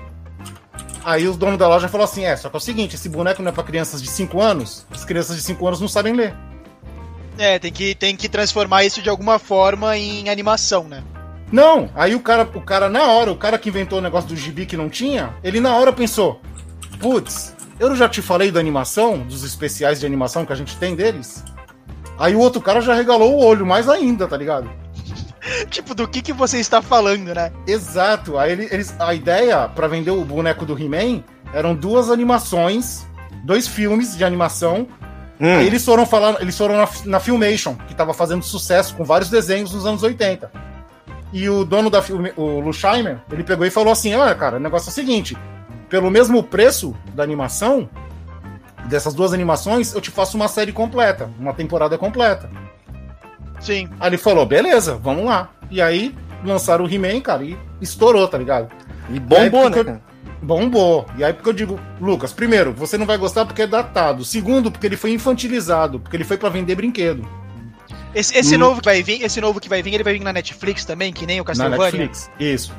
Aí 1.06 1.28
os 1.28 1.38
donos 1.38 1.60
da 1.60 1.68
loja 1.68 1.88
falou 1.88 2.06
assim: 2.06 2.26
é, 2.26 2.36
só 2.36 2.50
que 2.50 2.56
é 2.56 2.58
o 2.58 2.62
seguinte, 2.62 2.96
esse 2.96 3.08
boneco 3.08 3.44
não 3.44 3.50
é 3.50 3.52
pra 3.52 3.64
crianças 3.64 4.02
de 4.02 4.10
5 4.10 4.42
anos, 4.42 4.84
as 4.90 5.06
crianças 5.06 5.36
de 5.36 5.44
5 5.44 5.68
anos 5.68 5.80
não 5.80 5.88
sabem 5.88 6.14
ler. 6.14 6.34
É, 7.38 7.58
tem 7.60 7.72
que, 7.72 7.96
tem 7.96 8.16
que 8.16 8.30
transformar 8.30 8.84
isso 8.84 9.02
de 9.02 9.10
alguma 9.10 9.40
forma 9.40 9.98
em 9.98 10.30
animação, 10.30 10.84
né? 10.86 11.04
Não, 11.52 11.90
aí 11.96 12.16
o 12.16 12.20
cara, 12.20 12.50
o 12.56 12.62
cara, 12.62 12.90
na 12.90 13.04
hora, 13.08 13.32
o 13.32 13.36
cara 13.36 13.58
que 13.58 13.70
inventou 13.70 14.00
o 14.00 14.02
negócio 14.02 14.30
do 14.30 14.36
gibi 14.36 14.66
que 14.66 14.78
não 14.78 14.90
tinha, 14.90 15.36
ele 15.44 15.60
na 15.60 15.76
hora 15.76 15.94
pensou: 15.94 16.42
putz, 17.00 17.56
eu 17.80 17.96
já 17.96 18.08
te 18.10 18.22
falei 18.22 18.52
da 18.52 18.60
animação, 18.60 19.20
dos 19.20 19.44
especiais 19.44 20.00
de 20.00 20.06
animação 20.06 20.46
que 20.46 20.54
a 20.54 20.56
gente 20.56 20.76
tem 20.78 20.96
deles? 20.96 21.44
Aí 22.18 22.36
o 22.36 22.40
outro 22.40 22.62
cara 22.62 22.82
já 22.82 22.94
regalou 22.94 23.34
o 23.36 23.44
olho 23.44 23.66
mais 23.66 23.90
ainda, 23.90 24.28
tá 24.28 24.38
ligado? 24.38 24.70
tipo, 25.70 25.94
do 25.96 26.08
que, 26.08 26.22
que 26.22 26.34
você 26.34 26.60
está 26.60 26.82
falando, 26.82 27.34
né? 27.34 27.52
Exato. 27.68 28.38
Aí 28.38 28.52
ele- 28.52 28.68
eles, 28.72 28.96
a 29.00 29.14
ideia 29.14 29.68
pra 29.68 29.88
vender 29.88 30.12
o 30.12 30.24
boneco 30.24 30.66
do 30.66 30.78
He-Man 30.78 31.24
eram 31.54 31.76
duas 31.76 32.10
animações, 32.10 33.06
dois 33.44 33.68
filmes 33.68 34.16
de 34.16 34.24
animação. 34.24 34.88
Hum. 35.40 35.58
Aí 35.58 35.66
eles 35.68 35.84
foram 35.84 36.06
falar, 36.06 36.42
eles 36.42 36.58
foram 36.58 36.78
na, 36.78 36.88
na 37.06 37.20
Filmation, 37.20 37.76
que 37.88 37.96
tava 37.96 38.14
fazendo 38.14 38.44
sucesso 38.44 38.96
com 38.96 39.04
vários 39.04 39.30
desenhos 39.30 39.74
nos 39.74 39.86
anos 39.86 40.04
80. 40.04 40.52
E 41.32 41.50
o 41.50 41.66
dono 41.66 41.90
da 41.90 42.02
Filme, 42.02 42.32
o 42.38 42.60
Lusheimer, 42.60 43.20
ele 43.32 43.44
pegou 43.44 43.66
e 43.66 43.72
falou 43.72 43.92
assim: 43.92 44.14
"Olha, 44.16 44.36
cara, 44.36 44.58
o 44.58 44.60
negócio 44.60 44.90
é 44.90 44.92
o 44.92 44.94
seguinte, 44.94 45.36
pelo 45.90 46.12
mesmo 46.12 46.44
preço 46.44 46.96
da 47.14 47.24
animação 47.24 47.90
dessas 48.86 49.14
duas 49.14 49.34
animações, 49.34 49.94
eu 49.94 50.02
te 50.02 50.12
faço 50.12 50.38
uma 50.38 50.48
série 50.48 50.72
completa, 50.72 51.30
uma 51.40 51.54
temporada 51.54 51.98
completa". 51.98 52.50
Sim. 53.60 53.90
Aí 54.00 54.10
ele 54.10 54.18
falou, 54.18 54.46
beleza, 54.46 54.96
vamos 55.02 55.26
lá. 55.26 55.50
E 55.72 55.82
aí 55.82 56.14
lançaram 56.44 56.84
o 56.86 56.90
He-Man, 56.94 57.22
cara, 57.22 57.44
e 57.44 57.58
estourou, 57.82 58.28
tá 58.28 58.38
ligado? 58.38 58.70
E 59.10 59.20
bombou, 59.20 59.68
É, 59.68 59.70
né? 59.70 59.84
cara? 59.84 60.02
Bombou. 60.44 61.06
E 61.18 61.24
aí 61.24 61.34
porque 61.34 61.50
eu 61.50 61.54
digo, 61.54 61.80
Lucas, 62.02 62.34
primeiro, 62.34 62.74
você 62.74 62.98
não 62.98 63.06
vai 63.06 63.18
gostar 63.18 63.46
porque 63.46 63.62
é 63.62 63.68
datado. 63.68 64.24
Segundo, 64.26 64.70
porque 64.72 64.86
ele 64.88 64.98
foi 64.98 65.12
infantilizado, 65.12 66.00
porque 66.00 66.16
ele 66.18 66.24
foi 66.24 66.38
pra 66.38 66.50
vender 66.50 66.76
brinquedo 66.76 67.26
Esse, 68.14 68.38
esse 68.38 68.56
Hum. 68.56 68.60
novo 68.60 68.80
que 68.82 68.86
vai 68.86 69.02
vir, 69.02 69.24
esse 69.24 69.42
novo 69.42 69.60
que 69.60 69.68
vai 69.70 69.82
vir, 69.82 69.94
ele 69.96 70.04
vai 70.04 70.14
vir 70.14 70.22
na 70.22 70.32
Netflix 70.34 70.86
também, 70.86 71.12
que 71.12 71.26
nem 71.26 71.40
o 71.40 71.44
na 71.44 71.46
Castlevania. 71.48 71.84
Netflix. 71.86 72.30
Isso. 72.40 72.72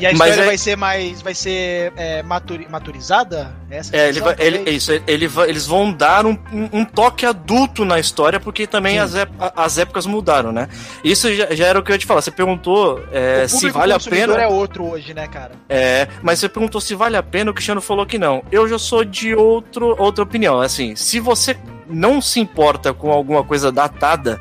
E 0.00 0.04
a 0.06 0.10
É, 0.10 0.12
história 0.12 0.42
é- 0.42 0.46
vai 0.46 0.58
ser 0.58 0.76
mais. 0.76 1.22
Vai 1.22 1.34
ser 1.34 1.92
é, 1.96 2.22
maturi- 2.22 2.66
maturizada? 2.68 3.54
Essa 3.70 3.96
É, 3.96 4.08
ele 4.08 4.20
vai, 4.20 4.36
ele, 4.38 4.70
isso, 4.70 4.92
ele 5.06 5.26
vai- 5.28 5.48
eles 5.48 5.66
vão 5.66 5.92
dar 5.92 6.26
um, 6.26 6.36
um- 6.52 6.84
toque 6.84 7.24
adulto 7.24 7.84
na 7.84 7.98
história, 7.98 8.38
porque 8.40 8.66
também 8.66 8.94
Sim. 8.94 8.98
as, 9.00 9.14
ép- 9.14 9.32
as 9.56 9.78
épocas 9.78 10.04
mudaram, 10.06 10.52
né? 10.52 10.68
Isso 11.02 11.32
já, 11.34 11.54
já 11.54 11.66
era 11.66 11.78
o 11.78 11.82
que 11.82 11.90
eu 11.90 11.94
ia 11.94 11.98
te 11.98 12.06
falar. 12.06 12.20
Você 12.20 12.30
perguntou 12.30 13.02
é, 13.12 13.44
o 13.44 13.48
se 13.48 13.70
vale 13.70 13.92
a 13.92 13.98
pena. 14.00 14.34
é 14.34 14.46
outro 14.46 14.84
hoje, 14.84 15.14
né, 15.14 15.26
cara? 15.26 15.52
É, 15.68 16.06
mas 16.22 16.38
você 16.38 16.48
perguntou 16.48 16.80
se 16.80 16.94
vale 16.94 17.16
a 17.16 17.22
pena, 17.22 17.50
o 17.50 17.54
Cristiano 17.54 17.80
falou 17.80 18.04
que 18.04 18.18
não. 18.18 18.42
Eu 18.52 18.68
já 18.68 18.78
sou 18.78 19.04
de 19.04 19.34
outro, 19.34 19.94
outra 19.98 20.22
opinião. 20.24 20.60
Assim, 20.60 20.96
se 20.96 21.18
você 21.20 21.56
não 21.88 22.20
se 22.20 22.40
importa 22.40 22.92
com 22.92 23.10
alguma 23.10 23.42
coisa 23.42 23.72
datada 23.72 24.40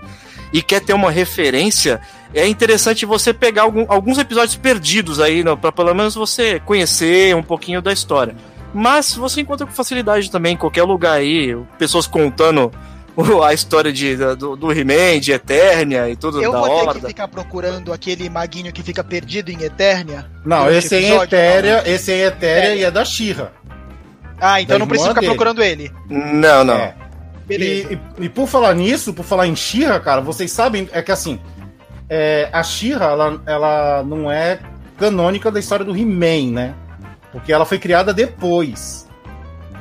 e 0.52 0.62
quer 0.62 0.82
ter 0.82 0.94
uma 0.94 1.12
referência, 1.12 2.02
é 2.34 2.48
interessante 2.48 3.06
você 3.06 3.34
pegar 3.34 3.64
algum, 3.64 3.86
alguns 3.88 4.18
episódios 4.18 4.56
perdidos 4.56 5.20
aí, 5.20 5.44
né, 5.44 5.56
para 5.56 5.72
pelo 5.72 5.94
menos 5.94 6.16
você 6.16 6.60
conhecer 6.60 7.36
um 7.36 7.44
pouquinho 7.44 7.82
da 7.82 7.92
história. 7.94 8.36
Mas 8.74 9.16
você 9.16 9.42
encontra 9.42 9.66
com 9.66 9.72
facilidade 9.74 10.30
também 10.30 10.54
em 10.54 10.58
qualquer 10.58 10.84
lugar 10.84 11.14
aí, 11.14 11.56
pessoas 11.80 12.06
contando 12.06 12.72
a 13.44 13.54
história 13.54 13.92
de, 13.92 14.16
do, 14.36 14.56
do 14.56 14.72
He-Man, 14.72 15.20
de 15.20 15.32
Eternia 15.32 16.10
e 16.10 16.16
tudo 16.16 16.42
Eu 16.42 16.52
da 16.52 16.60
vou 16.60 16.68
ter 16.68 16.74
Horda. 16.88 17.00
que 17.00 17.08
ficar 17.08 17.28
procurando 17.28 17.92
aquele 17.92 18.30
maguinho 18.30 18.72
que 18.72 18.84
fica 18.84 19.04
perdido 19.04 19.50
em 19.50 19.64
Eternia. 19.64 20.26
Não, 20.46 20.70
esse 20.70 20.96
é 20.96 21.16
Etéria, 21.24 21.82
não. 21.84 21.92
esse 21.92 22.12
é 22.12 22.26
Etéria 22.28 22.76
e 22.76 22.84
é 22.84 22.92
da 22.92 23.04
Shira. 23.04 23.52
Ah, 24.40 24.62
então 24.62 24.76
da 24.76 24.80
não 24.80 24.88
preciso 24.88 25.10
irmã 25.10 25.16
ficar 25.16 25.22
dele. 25.22 25.32
procurando 25.34 25.64
ele. 25.64 25.92
Não, 26.10 26.64
não. 26.64 26.76
É. 26.76 26.94
E, 27.50 27.56
e- 27.56 28.00
e 28.26 28.30
por 28.30 28.48
falar 28.48 28.76
nisso, 28.76 29.14
por 29.14 29.24
falar 29.26 29.48
em 29.48 29.56
Shira, 29.56 30.00
cara, 30.00 30.22
vocês 30.22 30.52
sabem, 30.52 30.88
é 30.92 31.02
que 31.02 31.12
assim, 31.12 31.40
é, 32.10 32.50
a 32.52 32.64
Shira, 32.64 33.06
ela, 33.06 33.42
ela 33.46 34.04
não 34.04 34.32
é 34.32 34.60
canônica 34.98 35.52
da 35.52 35.60
história 35.60 35.86
do 35.86 35.96
He-Man, 35.96 36.54
né? 36.54 36.74
Porque 37.32 37.52
ela 37.54 37.66
foi 37.66 37.78
criada 37.80 38.14
depois. 38.14 39.08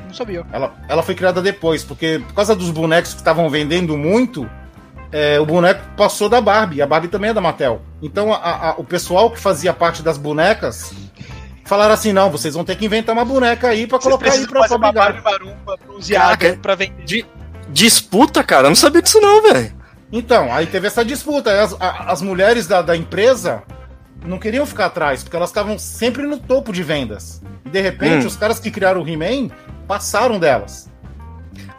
Não 0.07 0.15
sabia. 0.15 0.45
Ela, 0.53 0.75
ela 0.89 1.03
foi 1.03 1.15
criada 1.15 1.41
depois, 1.41 1.83
porque 1.85 2.21
por 2.27 2.35
causa 2.35 2.55
dos 2.55 2.71
bonecos 2.71 3.13
que 3.13 3.19
estavam 3.21 3.49
vendendo 3.49 3.97
muito, 3.97 4.49
é, 5.13 5.39
o 5.41 5.47
boneco 5.47 5.83
passou 5.97 6.29
da 6.29 6.41
Barbie. 6.41 6.83
A 6.83 6.87
Barbie 6.87 7.09
também 7.09 7.31
é 7.31 7.35
da 7.35 7.41
Mattel. 7.41 7.81
Então 8.03 8.33
a- 8.33 8.71
a- 8.71 8.75
o 8.77 8.85
pessoal 8.85 9.31
que 9.31 9.39
fazia 9.41 9.73
parte 9.73 10.03
das 10.03 10.19
bonecas 10.19 10.93
falaram 11.65 11.95
assim: 11.95 12.13
não, 12.13 12.31
vocês 12.31 12.55
vão 12.55 12.65
ter 12.65 12.77
que 12.77 12.85
inventar 12.85 13.15
uma 13.15 13.25
boneca 13.25 13.69
aí 13.69 13.87
pra 13.87 13.99
Você 13.99 14.05
colocar 14.09 14.33
aí 14.33 14.47
pra 14.47 14.69
fabricar. 14.69 14.93
Barbie 14.95 15.23
marumba 15.23 15.77
bronzeada 15.87 16.59
pra 16.61 16.75
vender. 16.75 17.05
De, 17.05 17.25
disputa, 17.69 18.43
cara? 18.45 18.67
Eu 18.67 18.71
não 18.71 18.77
sabia 18.77 19.01
disso 19.03 19.21
não, 19.21 19.43
velho. 19.43 19.75
Então, 20.13 20.53
aí 20.53 20.67
teve 20.67 20.87
essa 20.87 21.05
disputa. 21.05 21.63
As, 21.63 21.75
a- 21.81 22.13
as 22.13 22.23
mulheres 22.23 22.67
da, 22.67 22.81
da 22.83 22.97
empresa 22.97 23.63
não 24.25 24.39
queriam 24.39 24.65
ficar 24.67 24.87
atrás, 24.87 25.23
porque 25.23 25.37
elas 25.37 25.51
estavam 25.51 25.79
sempre 25.79 26.23
no 26.25 26.39
topo 26.39 26.73
de 26.73 26.83
vendas. 26.83 27.43
E 27.65 27.69
de 27.71 27.81
repente, 27.81 28.25
Hum. 28.25 28.29
os 28.29 28.37
caras 28.37 28.59
que 28.61 28.71
criaram 28.71 29.03
o 29.03 29.09
He-Man 29.09 29.51
passaram 29.87 30.39
delas. 30.39 30.89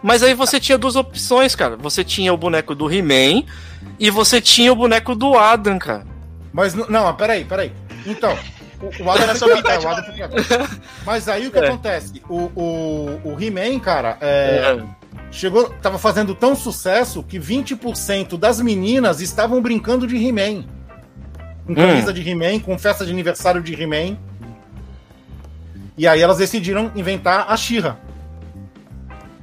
Mas 0.03 0.21
aí 0.23 0.33
você 0.33 0.59
tinha 0.59 0.77
duas 0.77 0.95
opções, 0.95 1.55
cara. 1.55 1.75
Você 1.77 2.03
tinha 2.03 2.33
o 2.33 2.37
boneco 2.37 2.75
do 2.75 2.91
He-Man 2.91 3.43
e 3.99 4.09
você 4.09 4.39
tinha 4.39 4.71
o 4.71 4.75
boneco 4.75 5.15
do 5.15 5.37
Adam, 5.37 5.79
cara. 5.79 6.05
Mas 6.53 6.73
não, 6.73 7.13
peraí, 7.15 7.43
peraí. 7.45 7.71
Então, 8.05 8.37
o, 8.81 9.03
o 9.03 9.11
Adam 9.11 9.23
Era 9.23 9.35
foi 9.35 9.49
só 9.49 9.55
metade 9.55 9.85
o 9.85 9.89
Adam. 9.89 10.05
Mas 11.05 11.27
aí 11.27 11.47
o 11.47 11.51
que 11.51 11.57
É. 11.59 11.67
acontece? 11.67 12.21
O, 12.29 12.51
o, 12.55 13.21
o 13.23 13.37
He-Man, 13.41 13.79
cara, 13.79 14.17
é, 14.21 14.77
chegou, 15.37 15.69
tava 15.81 15.97
fazendo 15.97 16.33
tão 16.35 16.55
sucesso 16.55 17.21
que 17.23 17.39
20% 17.39 18.37
das 18.37 18.59
meninas 18.61 19.21
estavam 19.21 19.61
brincando 19.61 20.05
de 20.07 20.15
He-Man. 20.17 20.65
Com 21.65 21.75
camisa 21.75 22.13
de 22.13 22.27
He-Man, 22.27 22.59
com 22.59 22.77
festa 22.79 23.05
de 23.05 23.11
aniversário 23.11 23.61
de 23.61 23.73
He-Man. 23.81 24.17
E 25.97 26.07
aí 26.07 26.21
elas 26.21 26.37
decidiram 26.37 26.91
inventar 26.95 27.45
a 27.49 27.57
She-Ra. 27.57 27.97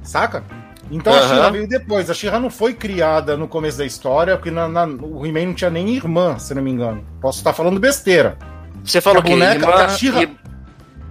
Saca? 0.03 0.43
Então 0.91 1.13
a 1.13 1.17
Aham. 1.17 1.27
She-Ra 1.29 1.49
veio 1.49 1.67
depois. 1.67 2.09
A 2.09 2.13
She-Ra 2.13 2.39
não 2.39 2.49
foi 2.49 2.73
criada 2.73 3.35
no 3.35 3.47
começo 3.47 3.77
da 3.77 3.85
história, 3.85 4.35
porque 4.37 4.51
na, 4.51 4.67
na- 4.67 4.85
o 4.85 5.25
He-Man 5.25 5.47
não 5.47 5.53
tinha 5.53 5.69
nem 5.69 5.89
irmã, 5.95 6.37
se 6.37 6.53
não 6.53 6.61
me 6.61 6.71
engano. 6.71 7.03
Posso 7.19 7.39
estar 7.39 7.53
falando 7.53 7.79
besteira. 7.79 8.37
Você 8.83 9.01
falou 9.01 9.19
A 9.19 9.23
que 9.23 9.31
boneca 9.31 9.55
irmã- 9.65 9.77
da 9.77 9.89
She-Ra- 9.89 10.23
e- 10.23 10.45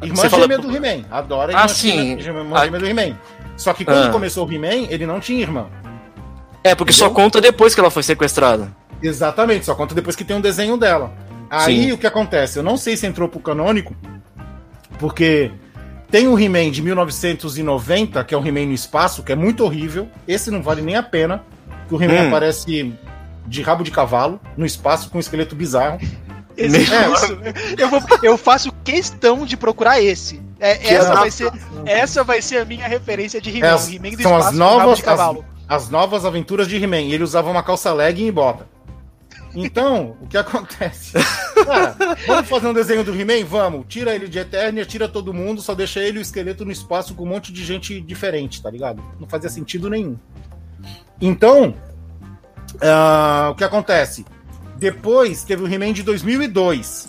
Irmã 0.02 0.28
fala- 0.28 0.42
gêmea 0.42 0.58
do 0.58 0.74
He-Man. 0.76 1.04
Adora 1.10 1.52
Ah, 1.52 1.62
irmã 1.62 1.68
sim. 1.68 2.18
gêmea- 2.20 2.40
irmã 2.42 2.56
Ah. 2.56 2.64
gêmea 2.64 2.80
do 2.80 2.86
He-Man. 2.86 3.16
Só 3.56 3.72
que 3.72 3.84
quando 3.84 4.06
Ah. 4.06 4.10
começou 4.10 4.46
o 4.46 4.52
He-Man, 4.52 4.86
ele 4.90 5.06
não 5.06 5.20
tinha 5.20 5.40
irmã. 5.40 5.66
É, 6.62 6.74
porque 6.74 6.92
só 6.92 7.06
Entendeu? 7.06 7.22
conta 7.24 7.40
depois 7.40 7.74
que 7.74 7.80
ela 7.80 7.90
foi 7.90 8.02
sequestrada. 8.02 8.74
Exatamente, 9.02 9.66
só 9.66 9.74
conta 9.74 9.94
depois 9.94 10.16
que 10.16 10.24
tem 10.24 10.36
um 10.36 10.40
desenho 10.40 10.76
dela. 10.76 11.12
Aí 11.50 11.84
Sim. 11.84 11.92
o 11.92 11.98
que 11.98 12.06
acontece? 12.06 12.58
Eu 12.58 12.62
não 12.62 12.76
sei 12.76 12.96
se 12.96 13.06
entrou 13.06 13.28
pro 13.28 13.38
canônico, 13.38 13.94
porque 14.98 15.50
tem 16.10 16.26
o 16.26 16.38
He-Man 16.38 16.70
de 16.70 16.82
1990, 16.82 18.24
que 18.24 18.34
é 18.34 18.38
o 18.38 18.44
He-Man 18.46 18.66
no 18.66 18.72
espaço, 18.72 19.22
que 19.22 19.32
é 19.32 19.36
muito 19.36 19.64
horrível. 19.64 20.08
Esse 20.26 20.50
não 20.50 20.62
vale 20.62 20.82
nem 20.82 20.96
a 20.96 21.02
pena, 21.02 21.42
que 21.88 21.94
o 21.94 22.02
He-Man 22.02 22.24
Hum. 22.24 22.28
aparece 22.28 22.94
de 23.46 23.62
rabo 23.62 23.84
de 23.84 23.90
cavalo 23.90 24.40
no 24.56 24.64
espaço 24.64 25.10
com 25.10 25.18
um 25.18 25.20
esqueleto 25.20 25.54
bizarro. 25.54 25.98
Esse, 26.56 26.76
É. 26.76 27.10
isso. 27.12 27.38
Eu, 27.76 27.88
vou, 27.90 28.00
eu 28.22 28.38
faço 28.38 28.72
questão 28.84 29.44
de 29.44 29.56
procurar 29.56 30.00
esse. 30.00 30.40
É, 30.64 30.94
essa, 30.94 31.12
é- 31.12 31.14
vai 31.14 31.30
ser, 31.30 31.52
essa 31.84 32.24
vai 32.24 32.40
ser 32.42 32.58
a 32.58 32.64
minha 32.64 32.88
referência 32.88 33.40
de 33.40 33.50
He-Man. 33.50 33.66
É, 33.66 33.70
as- 33.70 33.86
do 33.88 34.22
são 34.22 34.36
as 34.36 34.52
novas, 34.52 35.06
as, 35.06 35.36
as 35.68 35.90
novas 35.90 36.24
aventuras 36.24 36.66
de 36.66 36.76
He-Man. 36.82 37.02
Ele 37.02 37.22
usava 37.22 37.50
uma 37.50 37.62
calça 37.62 37.92
legging 37.92 38.26
e 38.26 38.32
bota. 38.32 38.66
Então, 39.54 40.16
o 40.20 40.26
que 40.26 40.36
acontece? 40.36 41.12
Cara, 41.64 41.94
vamos 42.26 42.48
fazer 42.48 42.66
um 42.66 42.72
desenho 42.72 43.04
do 43.04 43.14
He-Man? 43.14 43.44
Vamos. 43.44 43.84
Tira 43.88 44.14
ele 44.14 44.26
de 44.26 44.38
Eternia, 44.38 44.84
tira 44.84 45.08
todo 45.08 45.32
mundo, 45.34 45.60
só 45.60 45.74
deixa 45.74 46.00
ele 46.00 46.18
e 46.18 46.20
o 46.20 46.22
esqueleto 46.22 46.64
no 46.64 46.72
espaço 46.72 47.14
com 47.14 47.24
um 47.24 47.28
monte 47.28 47.52
de 47.52 47.64
gente 47.64 48.00
diferente, 48.00 48.60
tá 48.62 48.70
ligado? 48.70 49.02
Não 49.20 49.28
fazia 49.28 49.48
sentido 49.50 49.88
nenhum. 49.88 50.16
Então, 51.20 51.74
ah, 52.82 53.50
o 53.52 53.54
que 53.54 53.62
acontece? 53.64 54.24
Depois 54.76 55.44
teve 55.44 55.62
o 55.62 55.72
He-Man 55.72 55.92
de 55.92 56.02
2002. 56.02 57.08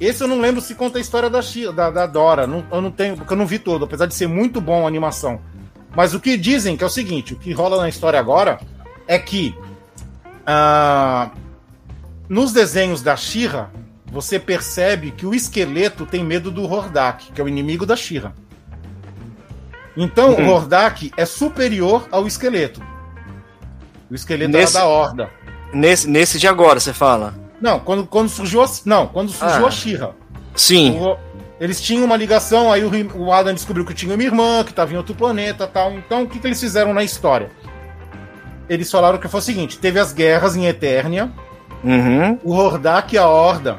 Esse 0.00 0.22
eu 0.22 0.28
não 0.28 0.40
lembro 0.40 0.60
se 0.62 0.74
conta 0.74 0.96
a 0.98 1.00
história 1.00 1.28
da, 1.28 1.40
da, 1.74 1.90
da 1.90 2.06
Dora. 2.06 2.46
Não- 2.46 2.64
eu 2.72 2.80
não 2.80 2.90
tenho, 2.90 3.16
porque 3.16 3.32
eu 3.32 3.36
não 3.36 3.46
vi 3.46 3.58
todo, 3.58 3.84
apesar 3.84 4.06
de 4.06 4.14
ser 4.14 4.26
muito 4.26 4.60
bom 4.60 4.84
a 4.84 4.88
animação. 4.88 5.40
Mas 5.94 6.14
o 6.14 6.20
que 6.20 6.36
dizem 6.36 6.76
que 6.76 6.82
é 6.84 6.86
o 6.86 6.90
seguinte: 6.90 7.34
o 7.34 7.36
que 7.36 7.52
rola 7.52 7.76
na 7.82 7.88
história 7.88 8.18
agora 8.18 8.58
é 9.06 9.18
que 9.18 9.54
ah, 10.46 11.30
nos 12.28 12.52
desenhos 12.52 13.02
da 13.02 13.14
Shira 13.16 13.70
você 14.06 14.38
percebe 14.38 15.10
que 15.10 15.26
o 15.26 15.34
esqueleto 15.34 16.06
tem 16.06 16.24
medo 16.24 16.50
do 16.50 16.64
Hordak, 16.64 17.30
que 17.32 17.40
é 17.40 17.44
o 17.44 17.48
inimigo 17.48 17.84
da 17.84 17.94
Shira. 17.94 18.32
Então 19.96 20.30
Uhum. 20.34 20.48
o 20.48 20.50
Hordak 20.52 21.10
é 21.16 21.24
superior 21.26 22.08
ao 22.10 22.26
esqueleto. 22.26 22.80
O 24.10 24.14
esqueleto 24.14 24.50
Nesse- 24.52 24.76
era 24.76 24.84
da 24.86 24.90
Horda. 24.90 25.30
Nesse, 25.72 26.08
nesse 26.08 26.38
de 26.38 26.48
agora, 26.48 26.80
você 26.80 26.92
fala. 26.92 27.34
Não, 27.60 27.78
quando, 27.80 28.06
quando 28.06 28.28
surgiu 28.28 28.62
a, 28.62 28.66
não, 28.84 29.06
quando 29.06 29.30
surgiu 29.30 29.64
Ah. 29.64 29.68
a 29.68 29.70
Shira. 29.70 30.10
Sim. 30.54 30.98
O- 31.00 31.16
Eles 31.60 31.78
tinham 31.80 32.06
uma 32.06 32.16
ligação, 32.16 32.72
aí 32.72 32.82
o, 32.82 33.18
o 33.18 33.30
Adam 33.32 33.52
descobriu 33.52 33.84
que 33.84 33.92
tinha 33.92 34.14
uma 34.14 34.22
irmã, 34.22 34.64
que 34.64 34.70
estava 34.70 34.92
em 34.94 34.96
outro 34.96 35.14
planeta 35.14 35.66
tal. 35.66 35.92
Então, 35.92 36.22
o 36.22 36.26
que, 36.26 36.38
que 36.38 36.46
eles 36.46 36.58
fizeram 36.58 36.94
na 36.94 37.04
história? 37.04 37.50
Eles 38.68 38.90
falaram 38.90 39.18
que 39.18 39.28
foi 39.28 39.40
o 39.40 39.42
seguinte: 39.42 39.78
teve 39.78 39.98
as 40.00 40.12
guerras 40.12 40.56
em 40.56 40.64
Eternia, 40.66 41.30
Uhum. 41.84 42.38
o 42.42 42.52
Hordak 42.54 43.14
e 43.14 43.18
a 43.18 43.28
Horda 43.28 43.78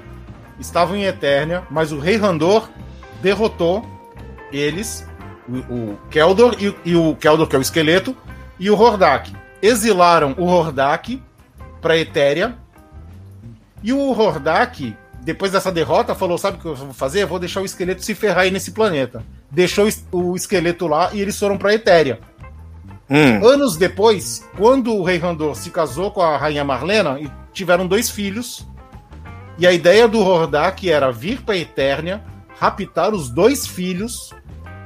estavam 0.60 0.96
em 0.96 1.06
Eternia, 1.06 1.64
mas 1.72 1.92
o 1.92 1.98
Rei 2.00 2.18
Randor 2.18 2.70
derrotou 3.22 3.84
eles, 4.52 5.08
o, 5.50 5.58
o 5.74 5.98
Keldor 6.12 6.56
e, 6.60 6.76
e 6.86 6.96
o 6.96 7.16
Keldor, 7.16 7.48
que 7.48 7.56
é 7.56 7.60
o 7.60 7.62
esqueleto, 7.64 8.16
e 8.60 8.70
o 8.70 8.80
Hordak. 8.80 9.34
Exilaram 9.60 10.36
o 10.38 10.46
Hordak 10.46 11.22
para 11.82 11.98
Etéria. 11.98 12.58
E 13.84 13.92
o 13.94 14.12
Hordak, 14.12 14.96
depois 15.22 15.52
dessa 15.52 15.72
derrota, 15.72 16.14
falou: 16.16 16.38
Sabe 16.38 16.58
o 16.58 16.60
que 16.60 16.66
eu 16.68 16.76
vou 16.76 16.94
fazer? 16.94 17.24
Eu 17.24 17.28
vou 17.28 17.40
deixar 17.40 17.62
o 17.62 17.66
esqueleto 17.66 18.04
se 18.04 18.14
ferrar 18.16 18.40
aí 18.44 18.52
nesse 18.52 18.72
planeta. 18.72 19.24
Deixou 19.50 19.86
o 19.86 19.88
es- 19.88 20.06
o 20.12 20.36
esqueleto 20.36 20.88
lá 20.88 21.10
e 21.14 21.22
eles 21.22 21.38
foram 21.38 21.58
para 21.58 21.74
Etéria. 21.74 22.20
Hum. 23.10 23.46
Anos 23.46 23.76
depois, 23.76 24.48
quando 24.58 24.94
o 24.96 25.04
rei 25.04 25.18
Randor 25.18 25.56
se 25.56 25.70
casou 25.70 26.12
com 26.12 26.22
a 26.22 26.38
rainha 26.38 26.64
Marlena 26.64 27.20
e 27.20 27.30
tiveram 27.52 27.86
dois 27.86 28.10
filhos, 28.10 28.66
e 29.58 29.68
a 29.68 29.74
ideia 29.74 30.08
do 30.08 30.20
Hordak 30.20 30.90
era 30.90 31.12
vir 31.12 31.42
para 31.42 31.58
Eternia, 31.58 32.24
raptar 32.58 33.14
os 33.14 33.30
dois 33.30 33.68
filhos, 33.68 34.34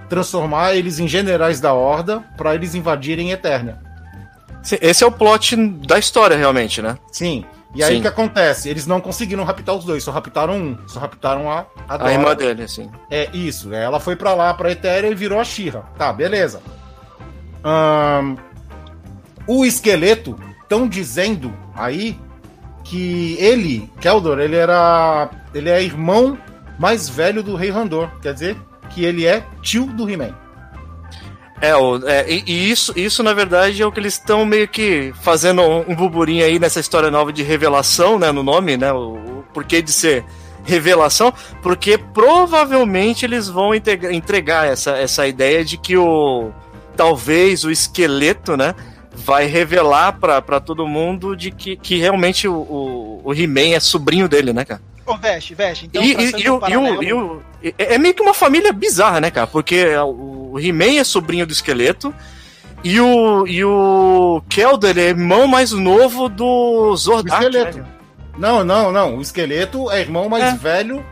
transformar 0.09 0.73
eles 0.73 0.97
em 0.97 1.07
generais 1.07 1.59
da 1.59 1.73
Horda 1.73 2.23
para 2.35 2.55
eles 2.55 2.73
invadirem 2.73 3.31
Eternia. 3.31 3.77
Esse 4.81 5.03
é 5.03 5.07
o 5.07 5.11
plot 5.11 5.55
da 5.85 5.99
história, 5.99 6.35
realmente, 6.35 6.81
né? 6.81 6.97
Sim. 7.11 7.45
E 7.75 7.83
aí 7.83 7.95
Sim. 7.95 7.99
o 7.99 8.01
que 8.01 8.07
acontece? 8.07 8.69
Eles 8.69 8.87
não 8.87 9.01
conseguiram 9.01 9.43
raptar 9.43 9.75
os 9.75 9.83
dois, 9.83 10.01
só 10.01 10.09
raptaram 10.09 10.55
um, 10.55 10.77
só 10.87 10.99
raptaram 10.99 11.51
a 11.51 11.65
a, 11.87 12.07
A 12.07 12.13
irmã 12.13 12.33
dele, 12.33 12.63
assim. 12.63 12.89
É 13.11 13.29
isso, 13.35 13.73
ela 13.73 13.99
foi 13.99 14.15
pra 14.15 14.33
lá, 14.33 14.53
pra 14.53 14.71
Etéria 14.71 15.09
e 15.09 15.13
virou 15.15 15.39
a 15.39 15.43
Shira. 15.43 15.83
Tá, 15.97 16.13
beleza. 16.13 16.61
O 19.45 19.65
esqueleto 19.65 20.39
estão 20.63 20.87
dizendo 20.87 21.53
aí 21.75 22.17
que 22.83 23.35
ele, 23.39 23.91
Keldor, 23.99 24.39
ele 24.39 24.55
era. 24.55 25.29
Ele 25.53 25.69
é 25.69 25.83
irmão 25.83 26.37
mais 26.79 27.09
velho 27.09 27.43
do 27.43 27.55
Rei 27.55 27.71
Randor. 27.71 28.09
Quer 28.21 28.33
dizer 28.33 28.57
que 28.89 29.03
ele 29.03 29.25
é 29.25 29.43
tio 29.61 29.87
do 29.87 30.09
He-Man. 30.09 30.33
É, 31.61 31.75
o, 31.75 31.97
é, 32.07 32.29
e, 32.29 32.43
e 32.45 32.69
isso, 32.71 32.93
isso, 32.97 33.23
na 33.23 33.33
verdade, 33.33 33.81
é 33.81 33.85
o 33.85 33.91
que 33.91 33.99
eles 33.99 34.13
estão 34.13 34.45
meio 34.45 34.67
que 34.67 35.13
fazendo 35.21 35.61
um, 35.61 35.91
um 35.91 35.95
burburinho 35.95 36.43
aí 36.43 36.59
nessa 36.59 36.79
história 36.79 37.09
nova 37.09 37.31
de 37.31 37.43
revelação, 37.43 38.19
né? 38.19 38.31
No 38.31 38.43
nome, 38.43 38.75
né? 38.77 38.91
O, 38.91 39.13
o 39.15 39.45
porquê 39.53 39.81
de 39.81 39.91
ser 39.91 40.25
revelação, 40.65 41.33
porque 41.61 41.97
provavelmente 41.97 43.25
eles 43.25 43.47
vão 43.47 43.73
integra- 43.73 44.13
entregar 44.13 44.67
essa, 44.67 44.91
essa 44.97 45.27
ideia 45.27 45.63
de 45.63 45.77
que 45.77 45.97
o. 45.97 46.51
Talvez 46.95 47.63
o 47.65 47.71
esqueleto, 47.71 48.55
né? 48.55 48.73
vai 49.17 49.45
revelar 49.45 50.19
pra, 50.19 50.41
pra 50.41 50.59
todo 50.59 50.85
mundo 50.85 51.37
de 51.37 51.49
que, 51.49 51.77
que 51.77 51.97
realmente 51.97 52.49
o, 52.49 52.53
o, 52.53 53.21
o 53.23 53.33
He-Man 53.33 53.73
é 53.73 53.79
sobrinho 53.79 54.27
dele, 54.27 54.51
né, 54.51 54.65
cara? 54.65 54.81
Ô, 55.05 55.15
Veste, 55.15 55.55
Veste, 55.55 55.85
então. 55.85 56.03
E, 56.03 56.11
e, 56.13 56.31
e, 56.41 56.49
o- 56.49 57.01
e 57.01 57.13
o- 57.13 57.41
é 57.77 57.95
é 57.95 57.97
meio 57.97 58.13
que 58.13 58.21
uma 58.21 58.33
família 58.33 58.73
bizarra, 58.73 59.21
né, 59.21 59.31
cara? 59.31 59.47
Porque 59.47 59.85
o 59.97 60.34
He-Man 60.59 60.99
é 60.99 61.03
sobrinho 61.03 61.45
do 61.45 61.53
esqueleto 61.53 62.13
e 62.83 62.99
o, 62.99 63.45
e 63.47 63.63
o 63.65 64.41
Kelder 64.49 64.97
é 64.97 65.09
irmão 65.09 65.47
mais 65.47 65.71
novo 65.71 66.29
do 66.29 66.45
O 66.45 66.95
Zordak. 66.97 67.33
esqueleto. 67.45 67.77
né? 67.79 67.85
Não, 68.37 68.63
não, 68.63 68.91
não. 68.91 69.17
O 69.17 69.21
esqueleto 69.21 69.89
é 69.89 70.01
irmão 70.01 70.27
mais 70.29 70.43
É. 70.43 70.57
velho. 70.57 71.03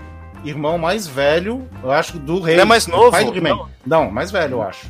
Irmão 0.44 0.78
mais 0.78 1.08
velho, 1.08 1.66
eu 1.82 1.90
acho, 1.92 2.20
do 2.20 2.42
rei. 2.42 2.56
Ele 2.56 2.62
é 2.64 2.66
mais 2.66 2.86
novo? 2.86 3.12
Pai 3.12 3.24
do 3.24 3.36
He-Man. 3.38 3.50
Não. 3.56 3.70
Não, 3.86 4.12
mais 4.12 4.30
velho, 4.30 4.56
eu 4.56 4.62
acho. 4.62 4.88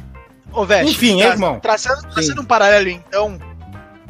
Ô, 0.51 0.65
Veste, 0.65 0.91
Enfim, 0.91 1.21
é, 1.21 1.27
irmão. 1.27 1.59
Traçando, 1.59 2.01
traçando 2.07 2.41
um 2.41 2.45
paralelo, 2.45 2.89
então. 2.89 3.39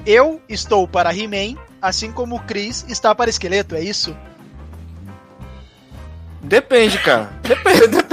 Eu 0.05 0.41
estou 0.49 0.87
para 0.87 1.13
He-Man, 1.15 1.57
assim 1.81 2.11
como 2.11 2.35
o 2.35 2.39
Chris 2.39 2.85
está 2.89 3.13
para 3.13 3.29
Esqueleto, 3.29 3.75
é 3.75 3.81
isso? 3.81 4.15
Depende, 6.41 6.97
cara. 6.99 7.29
Depende. 7.41 7.87
depende. 7.87 8.12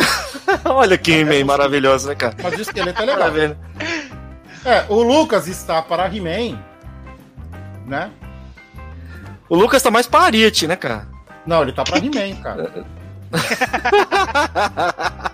Olha 0.64 0.98
que 0.98 1.12
He-Man 1.12 1.44
maravilhoso, 1.44 2.08
né, 2.08 2.14
cara? 2.14 2.34
Mas 2.42 2.58
o 2.58 2.62
esqueleto 2.62 3.02
é 3.02 3.06
legal. 3.06 3.18
Maravilha. 3.18 3.58
É, 4.64 4.84
o 4.88 5.02
Lucas 5.02 5.48
está 5.48 5.80
para 5.80 6.14
He-Man, 6.14 6.58
né? 7.86 8.10
O 9.48 9.56
Lucas 9.56 9.82
tá 9.82 9.90
mais 9.90 10.06
para 10.06 10.24
Ariete, 10.24 10.66
né, 10.66 10.76
cara? 10.76 11.08
Não, 11.46 11.62
ele 11.62 11.72
tá 11.72 11.82
pra 11.82 11.98
He-Man, 11.98 12.36
cara. 12.42 12.84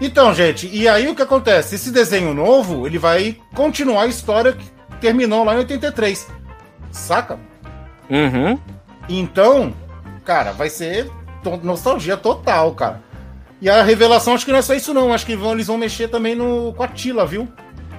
Então, 0.00 0.34
gente, 0.34 0.68
e 0.70 0.86
aí 0.86 1.08
o 1.08 1.14
que 1.14 1.22
acontece? 1.22 1.74
Esse 1.74 1.90
desenho 1.90 2.34
novo, 2.34 2.86
ele 2.86 2.98
vai 2.98 3.38
continuar 3.54 4.02
a 4.02 4.06
história 4.06 4.52
que 4.52 4.70
terminou 5.00 5.42
lá 5.42 5.54
em 5.54 5.58
83. 5.58 6.28
Saca? 6.90 7.38
Uhum. 8.10 8.58
Então, 9.08 9.72
cara, 10.24 10.52
vai 10.52 10.68
ser 10.68 11.10
nostalgia 11.62 12.16
total, 12.16 12.74
cara. 12.74 13.02
E 13.60 13.70
a 13.70 13.82
revelação, 13.82 14.34
acho 14.34 14.44
que 14.44 14.52
não 14.52 14.58
é 14.58 14.62
só 14.62 14.74
isso, 14.74 14.92
não. 14.92 15.12
Acho 15.12 15.26
que 15.26 15.36
vão, 15.36 15.52
eles 15.52 15.66
vão 15.66 15.78
mexer 15.78 16.08
também 16.08 16.34
no, 16.34 16.72
com 16.74 16.82
a 16.82 16.88
Tila, 16.88 17.26
viu? 17.26 17.48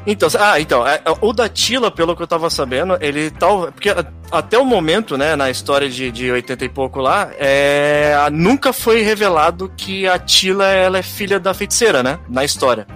Então, 0.05 0.29
ah, 0.39 0.59
então, 0.59 0.87
é, 0.87 1.01
é, 1.03 1.13
o 1.19 1.33
da 1.33 1.49
Tila, 1.49 1.91
pelo 1.91 2.15
que 2.15 2.23
eu 2.23 2.27
tava 2.27 2.49
sabendo, 2.49 2.97
ele 3.01 3.29
tal. 3.29 3.71
Porque 3.71 3.93
até 4.31 4.57
o 4.57 4.63
momento, 4.63 5.17
né, 5.17 5.35
na 5.35 5.49
história 5.49 5.89
de, 5.89 6.11
de 6.11 6.31
80 6.31 6.63
e 6.63 6.69
pouco 6.69 7.01
lá, 7.01 7.29
é, 7.37 8.15
nunca 8.31 8.71
foi 8.71 9.01
revelado 9.01 9.71
que 9.75 10.07
a 10.07 10.17
Tila 10.17 10.67
ela 10.67 10.99
é 10.99 11.01
filha 11.01 11.39
da 11.39 11.53
feiticeira, 11.53 12.01
né? 12.01 12.19
Na 12.29 12.45
história. 12.45 12.87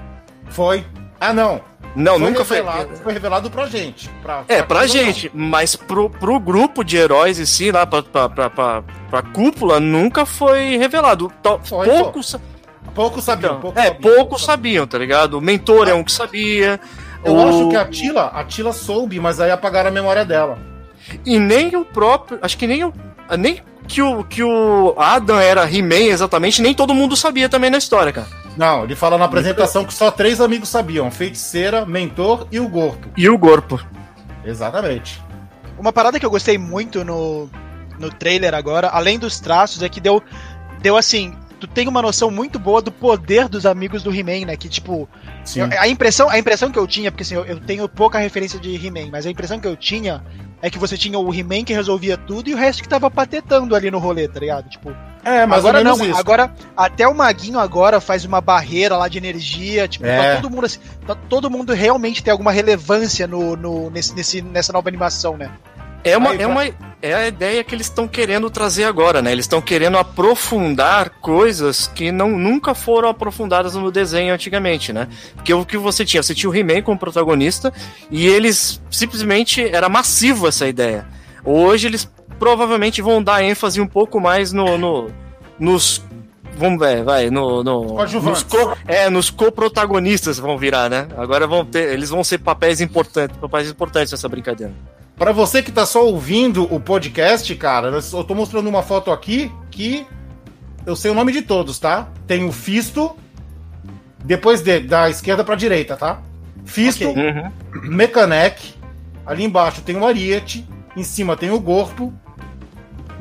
Foi. 0.49 0.85
Ah, 1.19 1.33
não. 1.33 1.70
Não, 1.95 2.17
foi 2.19 2.29
nunca 2.29 2.43
revelado, 2.43 2.87
foi. 2.87 2.95
foi 2.97 3.13
revelado 3.13 3.51
pra 3.51 3.65
gente. 3.67 4.09
Pra, 4.21 4.43
É, 4.47 4.61
pra 4.61 4.87
Tila, 4.87 5.03
não. 5.03 5.05
gente, 5.11 5.31
mas 5.33 5.75
pro, 5.75 6.09
pro 6.09 6.39
grupo 6.39 6.83
de 6.83 6.95
heróis 6.97 7.39
em 7.39 7.45
si, 7.45 7.71
lá 7.71 7.85
pra, 7.85 8.01
pra, 8.01 8.29
pra, 8.29 8.49
pra, 8.49 8.83
pra 9.09 9.21
cúpula, 9.21 9.79
nunca 9.79 10.25
foi 10.25 10.77
revelado. 10.77 11.31
Foi, 11.63 11.87
poucos, 11.87 12.35
Poucos 12.95 13.23
sabiam. 13.23 13.51
então, 13.57 13.61
poucos 13.61 13.81
é, 13.83 13.87
sabiam, 13.87 14.01
poucos 14.15 14.43
sabiam, 14.43 14.87
tá 14.87 14.97
ligado? 14.97 15.37
O 15.37 15.41
mentor 15.41 15.87
é 15.87 15.93
um 15.93 16.03
que 16.03 16.11
sabia. 16.11 16.79
Eu 17.23 17.33
o- 17.35 17.47
acho 17.47 17.69
que 17.69 17.75
a 17.77 17.85
Tila, 17.85 18.31
a 18.33 18.43
Tila 18.43 18.73
soube, 18.73 19.19
mas 19.19 19.39
aí 19.39 19.51
apagaram 19.51 19.89
a 19.89 19.91
memória 19.93 20.25
dela. 20.25 20.57
E 21.25 21.39
nem 21.39 21.75
o 21.75 21.85
próprio. 21.85 22.39
Acho 22.41 22.57
que 22.57 22.67
nem 22.67 22.83
o. 22.83 22.93
Nem 23.37 23.61
que 23.87 24.01
o, 24.01 24.23
que 24.23 24.43
o 24.43 24.93
Adam 24.97 25.39
era 25.39 25.63
He-Man 25.69 25.95
exatamente, 26.11 26.61
nem 26.61 26.73
todo 26.73 26.93
mundo 26.93 27.15
sabia 27.15 27.47
também 27.49 27.69
na 27.69 27.77
história, 27.77 28.11
cara. 28.11 28.27
Não, 28.61 28.83
ele 28.83 28.95
fala 28.95 29.17
na 29.17 29.25
apresentação 29.25 29.83
que 29.83 29.91
só 29.91 30.11
três 30.11 30.39
amigos 30.39 30.69
sabiam: 30.69 31.09
feiticeira, 31.09 31.83
mentor 31.83 32.45
e 32.51 32.59
o 32.59 32.67
Gorpo. 32.69 33.09
E 33.17 33.27
o 33.27 33.39
corpo. 33.39 33.83
Exatamente. 34.45 35.19
Uma 35.79 35.91
parada 35.91 36.19
que 36.19 36.25
eu 36.25 36.29
gostei 36.29 36.59
muito 36.59 37.03
no, 37.03 37.49
no 37.97 38.11
trailer 38.11 38.53
agora, 38.53 38.89
além 38.89 39.17
dos 39.17 39.39
traços, 39.39 39.81
é 39.81 39.89
que 39.89 39.99
deu, 39.99 40.21
deu 40.79 40.95
assim. 40.95 41.33
Tu 41.59 41.65
tem 41.65 41.87
uma 41.87 42.03
noção 42.03 42.29
muito 42.29 42.59
boa 42.59 42.83
do 42.83 42.91
poder 42.91 43.47
dos 43.49 43.65
amigos 43.65 44.03
do 44.03 44.13
He-Man, 44.13 44.45
né? 44.45 44.55
Que, 44.55 44.69
tipo, 44.69 45.09
eu- 45.59 45.69
a, 45.79 45.87
impressão, 45.87 46.29
a 46.29 46.37
impressão 46.37 46.71
que 46.71 46.77
eu 46.77 46.85
tinha, 46.85 47.11
porque 47.11 47.23
assim, 47.23 47.35
eu, 47.35 47.45
eu 47.45 47.59
tenho 47.59 47.89
pouca 47.89 48.19
referência 48.19 48.59
de 48.59 48.75
He-Man, 48.75 49.09
mas 49.11 49.25
a 49.25 49.31
impressão 49.31 49.59
que 49.59 49.67
eu 49.67 49.75
tinha 49.75 50.23
é 50.61 50.69
que 50.69 50.77
você 50.77 50.95
tinha 50.97 51.17
o 51.17 51.33
He-Man 51.33 51.63
que 51.63 51.73
resolvia 51.73 52.15
tudo 52.15 52.47
e 52.49 52.53
o 52.53 52.57
resto 52.57 52.83
que 52.83 52.89
tava 52.89 53.09
patetando 53.09 53.75
ali 53.75 53.89
no 53.89 53.97
rolê, 53.99 54.27
tá 54.27 54.39
ligado? 54.39 54.69
Tipo, 54.69 54.95
É, 55.23 55.45
mais 55.45 55.63
agora 55.63 55.83
não, 55.83 55.93
isso. 56.03 56.17
agora 56.17 56.51
até 56.75 57.07
o 57.07 57.13
Maguinho 57.13 57.59
agora 57.59 58.01
faz 58.01 58.25
uma 58.25 58.41
barreira 58.41 58.97
lá 58.97 59.07
de 59.07 59.17
energia, 59.17 59.87
tipo, 59.87 60.05
É. 60.05 60.35
tá 60.35 60.41
todo 60.41 60.49
mundo 60.51 60.65
assim, 60.65 60.79
tá 61.05 61.15
todo 61.15 61.49
mundo 61.49 61.73
realmente 61.73 62.23
tem 62.23 62.31
alguma 62.31 62.51
relevância 62.51 63.27
no, 63.27 63.55
no- 63.55 63.89
nesse, 63.91 64.15
nesse- 64.15 64.41
nessa 64.41 64.73
nova 64.73 64.89
animação, 64.89 65.37
né? 65.37 65.51
É 66.03 66.17
uma, 66.17 66.31
Aí, 66.31 66.35
é 66.37 66.39
pra- 66.39 66.47
uma 66.47 66.65
é 67.03 67.13
a 67.13 67.27
ideia 67.27 67.63
que 67.63 67.75
eles 67.75 67.85
estão 67.85 68.07
querendo 68.07 68.49
trazer 68.49 68.85
agora, 68.85 69.21
né? 69.21 69.31
Eles 69.31 69.45
estão 69.45 69.61
querendo 69.61 69.97
aprofundar 69.99 71.09
coisas 71.21 71.85
que 71.87 72.11
não, 72.11 72.29
nunca 72.29 72.73
foram 72.73 73.09
aprofundadas 73.09 73.75
no 73.75 73.91
desenho 73.91 74.33
antigamente, 74.33 74.91
né? 74.91 75.07
Porque 75.35 75.53
o 75.53 75.63
que 75.65 75.77
você 75.77 76.03
tinha? 76.03 76.23
Você 76.23 76.33
tinha 76.33 76.49
o 76.49 76.55
He-Man 76.55 76.81
como 76.81 76.97
protagonista 76.97 77.71
e 78.09 78.25
eles 78.27 78.81
simplesmente 78.89 79.63
era 79.63 79.87
massivo 79.89 80.47
essa 80.47 80.67
ideia. 80.67 81.05
Hoje 81.43 81.87
eles 81.87 82.09
provavelmente 82.41 83.03
vão 83.03 83.21
dar 83.21 83.43
ênfase 83.43 83.79
um 83.79 83.85
pouco 83.85 84.19
mais 84.19 84.51
no, 84.51 84.75
no- 84.75 85.11
nos 85.59 86.03
vamos 86.57 86.79
ver, 86.79 87.03
vai, 87.03 87.29
no, 87.29 87.63
no 87.63 87.93
nos 88.31 88.41
co, 88.43 88.75
é, 88.87 89.11
nos 89.11 89.29
co-protagonistas 89.29 90.39
vão 90.39 90.57
virar, 90.57 90.89
né? 90.89 91.07
Agora 91.17 91.45
vão 91.45 91.63
ter, 91.63 91.93
eles 91.93 92.09
vão 92.09 92.23
ser 92.23 92.39
papéis 92.39 92.81
importantes, 92.81 93.37
papéis 93.37 93.69
importantes 93.69 94.11
nessa 94.11 94.27
brincadeira. 94.27 94.73
Pra 95.15 95.31
você 95.31 95.61
que 95.61 95.71
tá 95.71 95.85
só 95.85 96.03
ouvindo 96.03 96.63
o 96.73 96.79
podcast, 96.79 97.53
cara, 97.55 97.89
eu 98.11 98.23
tô 98.23 98.33
mostrando 98.33 98.67
uma 98.67 98.81
foto 98.81 99.11
aqui 99.11 99.51
que 99.69 100.03
eu 100.83 100.95
sei 100.95 101.11
o 101.11 101.13
nome 101.13 101.31
de 101.31 101.43
todos, 101.43 101.77
tá? 101.77 102.09
Tem 102.25 102.43
o 102.43 102.51
Fisto, 102.51 103.15
depois 104.25 104.61
de, 104.63 104.79
da 104.79 105.11
esquerda 105.11 105.43
pra 105.43 105.53
direita, 105.53 105.95
tá? 105.95 106.21
Fisto, 106.65 107.07
Ok. 107.09 107.23
Uhum. 107.23 107.51
Mechanec, 107.95 108.73
ali 109.27 109.43
embaixo 109.43 109.81
tem 109.83 109.95
o 109.95 110.05
Ariete, 110.07 110.67
em 110.97 111.03
cima 111.03 111.37
tem 111.37 111.51
o 111.51 111.59
Gorpo, 111.59 112.11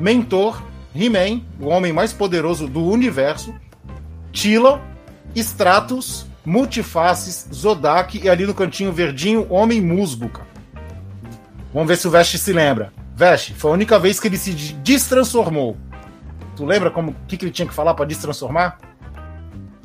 Mentor, 0.01 0.61
He-Man, 0.95 1.41
o 1.59 1.67
homem 1.67 1.93
mais 1.93 2.11
poderoso 2.11 2.67
do 2.67 2.83
universo, 2.83 3.53
Tila, 4.31 4.81
Stratus, 5.35 6.25
Multifaces, 6.43 7.47
Zodak 7.53 8.19
e 8.23 8.27
ali 8.29 8.45
no 8.47 8.53
cantinho 8.53 8.91
verdinho, 8.91 9.45
Homem 9.49 9.79
Musgo, 9.79 10.27
cara. 10.29 10.47
Vamos 11.73 11.87
ver 11.87 11.97
se 11.97 12.07
o 12.07 12.11
Veste 12.11 12.37
se 12.37 12.51
lembra. 12.51 12.91
Veste, 13.15 13.53
foi 13.53 13.71
a 13.71 13.73
única 13.75 13.99
vez 13.99 14.19
que 14.19 14.27
ele 14.27 14.37
se 14.37 14.53
de- 14.53 14.73
destransformou. 14.73 15.77
Tu 16.55 16.65
lembra 16.65 16.89
como 16.89 17.11
o 17.11 17.15
que, 17.27 17.37
que 17.37 17.45
ele 17.45 17.51
tinha 17.51 17.67
que 17.67 17.73
falar 17.73 17.93
pra 17.93 18.03
destransformar? 18.05 18.77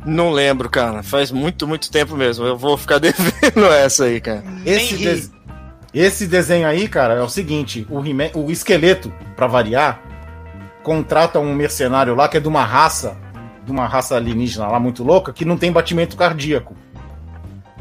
Não 0.05 0.31
lembro, 0.31 0.69
cara. 0.71 1.03
Faz 1.03 1.31
muito, 1.31 1.67
muito 1.67 1.91
tempo 1.91 2.17
mesmo. 2.17 2.45
Eu 2.47 2.57
vou 2.57 2.77
ficar 2.77 2.99
devendo 3.01 3.67
essa 3.73 4.05
aí, 4.05 4.21
cara. 4.21 4.43
Esse, 4.65 4.97
des- 4.97 5.31
esse 5.99 6.27
desenho 6.27 6.69
aí, 6.69 6.89
cara, 6.89 7.15
é 7.15 7.23
o 7.23 7.29
seguinte: 7.29 7.87
o, 7.89 8.01
o 8.39 8.51
esqueleto, 8.51 9.13
pra 9.35 9.47
variar, 9.47 10.01
contrata 10.83 11.41
um 11.41 11.55
mercenário 11.55 12.15
lá 12.15 12.29
que 12.29 12.37
é 12.37 12.41
de 12.41 12.49
uma 12.49 12.65
raça, 12.65 13.17
de 13.65 13.73
uma 13.73 13.87
raça 13.87 14.15
alienígena 14.15 14.69
lá 14.69 14.79
muito 14.79 15.03
louca, 15.03 15.33
que 15.33 15.45
não 15.45 15.57
tem 15.57 15.73
batimento 15.73 16.17
cardíaco. 16.17 16.77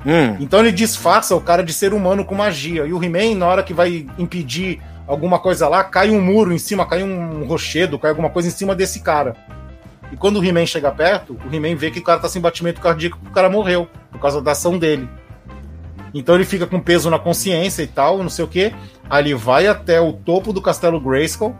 Hum. 0.06 0.38
Então 0.40 0.60
ele 0.60 0.72
disfarça 0.72 1.36
o 1.36 1.42
cara 1.42 1.64
de 1.64 1.74
ser 1.74 1.94
humano 1.94 2.24
com 2.24 2.36
magia. 2.36 2.86
E 2.86 2.94
o 2.94 3.04
He-Man, 3.04 3.36
na 3.36 3.48
hora 3.48 3.64
que 3.64 3.74
vai 3.74 4.06
impedir 4.18 4.82
alguma 5.08 5.40
coisa 5.40 5.68
lá, 5.68 5.84
cai 5.84 6.10
um 6.10 6.22
muro 6.22 6.54
em 6.54 6.58
cima, 6.58 6.86
cai 6.86 7.04
um 7.04 7.46
rochedo, 7.46 8.00
cai 8.00 8.12
alguma 8.12 8.30
coisa 8.30 8.48
em 8.48 8.52
cima 8.52 8.76
desse 8.76 9.02
cara. 9.02 9.36
E 10.12 10.16
quando 10.16 10.40
o 10.40 10.46
He-Man 10.46 10.66
chega 10.66 10.92
perto, 10.92 11.38
o 11.46 11.54
He-Man 11.54 11.76
vê 11.76 11.92
que 11.92 12.00
o 12.00 12.04
cara 12.04 12.20
tá 12.20 12.30
sem 12.30 12.42
batimento 12.42 12.80
cardíaco, 12.80 13.20
o 13.26 13.32
cara 13.32 13.50
morreu, 13.50 13.90
por 14.12 14.22
causa 14.22 14.42
da 14.42 14.52
ação 14.52 14.78
dele. 14.78 15.10
Então 16.16 16.34
ele 16.34 16.46
fica 16.46 16.66
com 16.66 16.80
peso 16.80 17.10
na 17.10 17.20
consciência 17.20 17.84
e 17.84 17.88
tal, 17.88 18.20
não 18.20 18.30
sei 18.30 18.46
o 18.46 18.48
que. 18.48 18.74
Aí 19.10 19.22
ele 19.22 19.36
vai 19.36 19.68
até 19.68 20.00
o 20.00 20.14
topo 20.14 20.54
do 20.54 20.62
castelo 20.62 20.98
Grayskull 20.98 21.54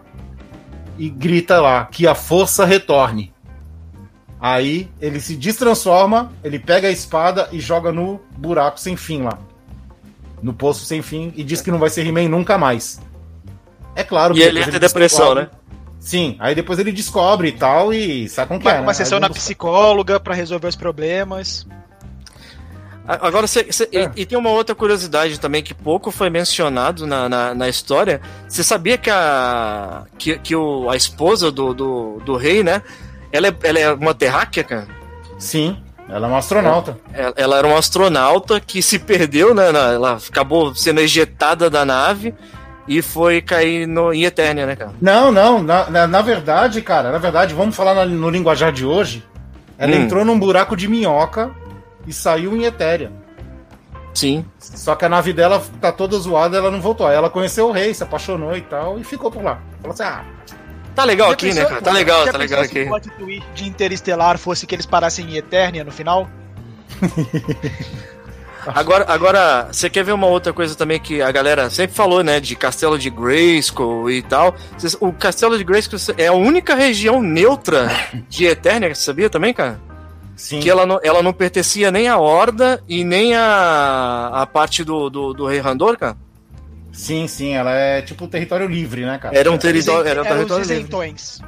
e 0.98 1.10
grita 1.10 1.60
lá 1.60 1.84
que 1.92 2.08
a 2.08 2.16
força 2.16 2.64
retorne. 2.64 3.34
Aí 4.40 4.90
ele 5.02 5.20
se 5.20 5.36
destransforma, 5.36 6.32
ele 6.42 6.58
pega 6.58 6.88
a 6.88 6.92
espada 6.92 7.50
e 7.52 7.60
joga 7.60 7.92
no 7.92 8.22
buraco 8.38 8.80
sem 8.80 8.96
fim 8.96 9.24
lá. 9.24 9.38
No 10.42 10.54
poço 10.54 10.86
sem 10.86 11.02
fim 11.02 11.34
e 11.36 11.44
diz 11.44 11.60
que 11.60 11.70
não 11.70 11.80
vai 11.80 11.90
ser 11.90 12.08
He-Man 12.08 12.30
nunca 12.30 12.58
mais. 12.58 13.02
É 13.94 14.06
claro 14.06 14.38
E 14.38 14.42
ele 14.42 14.62
entra 14.62 14.78
em 14.78 14.80
depressão, 14.80 15.36
né? 15.36 15.50
Sim, 16.00 16.38
aí 16.40 16.56
depois 16.56 16.80
ele 16.80 16.94
descobre 16.94 17.50
e 17.50 17.52
tal 17.52 17.94
e 17.94 18.30
sabe 18.30 18.48
como 18.48 18.60
que 18.62 18.68
é, 18.70 18.72
Uma, 18.72 18.78
né? 18.78 18.84
uma 18.84 18.94
sessão 18.94 19.20
na 19.20 19.30
psicóloga 19.30 20.18
pra 20.18 20.34
resolver 20.34 20.68
os 20.68 20.76
problemas. 20.78 21.68
Agora, 23.08 23.46
cê- 23.46 23.68
cê- 23.72 23.88
É. 23.92 24.10
e, 24.16 24.22
e 24.22 24.26
tem 24.26 24.38
uma 24.38 24.50
outra 24.50 24.74
curiosidade 24.74 25.40
também 25.40 25.62
que 25.62 25.74
pouco 25.74 26.10
foi 26.12 26.30
mencionado 26.30 27.06
na, 27.06 27.30
na, 27.30 27.54
na 27.54 27.70
história. 27.70 28.20
Você 28.48 28.64
sabia 28.64 28.98
que 28.98 29.10
a 29.12 30.04
que, 30.18 30.38
que 30.40 30.56
o, 30.56 30.90
a 30.90 30.96
esposa 30.96 31.52
do, 31.52 31.74
do, 31.74 32.22
do 32.26 32.36
rei, 32.36 32.64
né? 32.64 32.82
Ela 33.32 33.48
é, 33.50 33.56
ela 33.64 33.80
é 33.80 33.94
uma 33.94 34.14
terráquea, 34.14 34.64
cara? 34.64 34.88
Sim, 35.38 35.78
Ela 36.10 36.28
é 36.28 36.30
uma 36.30 36.38
astronauta. 36.40 36.98
Ela, 37.14 37.34
ela 37.36 37.58
era 37.58 37.68
uma 37.68 37.78
astronauta 37.78 38.60
que 38.60 38.82
se 38.82 38.98
perdeu, 38.98 39.54
né? 39.54 39.72
na- 39.72 39.92
ela 39.94 40.18
acabou 40.30 40.74
sendo 40.74 41.00
ejetada 41.02 41.70
da 41.70 41.84
nave 41.86 42.34
e 42.88 43.02
foi 43.02 43.42
cair 43.42 43.88
no, 43.88 44.14
em 44.14 44.24
Eternia, 44.24 44.66
né, 44.66 44.76
cara? 44.76 44.94
Não, 45.02 45.32
não. 45.32 45.62
Na, 45.62 45.90
na, 45.90 46.08
na 46.08 46.22
verdade, 46.22 46.82
cara, 46.82 47.12
na 47.12 47.18
verdade, 47.18 47.54
vamos 47.54 47.76
falar 47.76 48.06
no 48.06 48.30
linguajar 48.30 48.72
de 48.72 48.86
hoje. 48.86 49.24
Ela 49.78 49.96
Hum. 49.96 50.02
entrou 50.04 50.24
num 50.26 50.40
buraco 50.40 50.76
de 50.78 50.88
minhoca 50.88 51.52
e 52.08 52.14
saiu 52.14 52.56
em 52.56 52.64
Etéria. 52.64 53.12
Sim. 54.14 54.46
Só 54.60 54.96
que 54.96 55.04
a 55.04 55.10
nave 55.10 55.34
dela 55.34 55.62
tá 55.82 55.92
toda 55.92 56.18
zoada, 56.18 56.58
ela 56.58 56.72
não 56.72 56.80
voltou. 56.80 57.06
Aí 57.06 57.16
ela 57.16 57.30
conheceu 57.30 57.68
o 57.68 57.72
rei, 57.72 57.94
se 57.94 58.02
apaixonou 58.04 58.56
e 58.56 58.62
tal, 58.62 58.98
e 58.98 59.04
ficou 59.04 59.30
por 59.30 59.44
lá. 59.44 59.60
Falou 59.82 59.94
assim: 59.94 60.04
ah, 60.04 60.24
Tá 60.96 61.04
legal 61.04 61.32
aqui, 61.32 61.48
pensou- 61.48 61.64
né, 61.64 61.70
cara? 61.70 61.82
Tá 61.82 61.92
legal, 61.92 62.26
tá 62.26 62.38
legal 62.38 62.64
se 62.64 62.70
aqui. 62.70 62.84
o 62.84 62.88
plot 62.88 63.10
twist 63.18 63.46
de 63.54 63.68
Interestelar 63.68 64.38
fosse 64.38 64.66
que 64.66 64.74
eles 64.74 64.86
parassem 64.86 65.30
em 65.30 65.36
Eternia 65.36 65.84
no 65.84 65.92
final? 65.92 66.30
Agora, 68.68 69.06
agora, 69.08 69.68
você 69.72 69.92
quer 69.92 70.04
ver 70.04 70.12
uma 70.14 70.26
outra 70.26 70.52
coisa 70.52 70.74
também 70.74 71.00
que 71.00 71.22
a 71.22 71.32
galera 71.32 71.70
sempre 71.70 71.96
falou, 71.96 72.24
né? 72.24 72.40
De 72.40 72.56
Castelo 72.56 72.98
de 72.98 73.12
Grayskull 73.12 74.10
e 74.10 74.24
tal. 74.24 74.56
O 75.00 75.14
Castelo 75.14 75.56
de 75.56 75.64
Grayskull 75.64 76.00
é 76.18 76.28
a 76.28 76.34
única 76.34 76.74
região 76.74 77.22
neutra 77.22 77.92
de 78.28 78.46
Eternia, 78.46 78.96
você 78.96 79.02
sabia 79.02 79.30
também, 79.30 79.54
cara? 79.54 79.80
Sim. 80.36 80.60
Que 80.60 80.70
ela 80.70 80.86
não, 80.86 81.00
ela 81.04 81.22
não 81.24 81.34
pertencia 81.34 81.92
nem 81.92 82.08
à 82.08 82.18
Horda 82.18 82.84
e 82.88 83.04
nem 83.04 83.36
à, 83.36 84.32
à 84.34 84.46
parte 84.46 84.84
do, 84.84 85.10
do, 85.10 85.34
do 85.34 85.46
Rei 85.46 85.60
Randor, 85.60 85.98
cara. 85.98 86.18
Sim, 86.92 87.28
sim, 87.28 87.54
ela 87.54 87.72
é 87.72 88.02
tipo 88.02 88.28
território 88.28 88.68
livre, 88.68 89.06
né, 89.06 89.18
cara? 89.18 89.38
Era 89.38 89.52
um 89.52 89.58
território, 89.58 90.08
era 90.10 90.22
um 90.22 90.26
Eram 90.26 90.38
território 90.38 90.64
os 90.64 90.70
livre. 90.70 91.46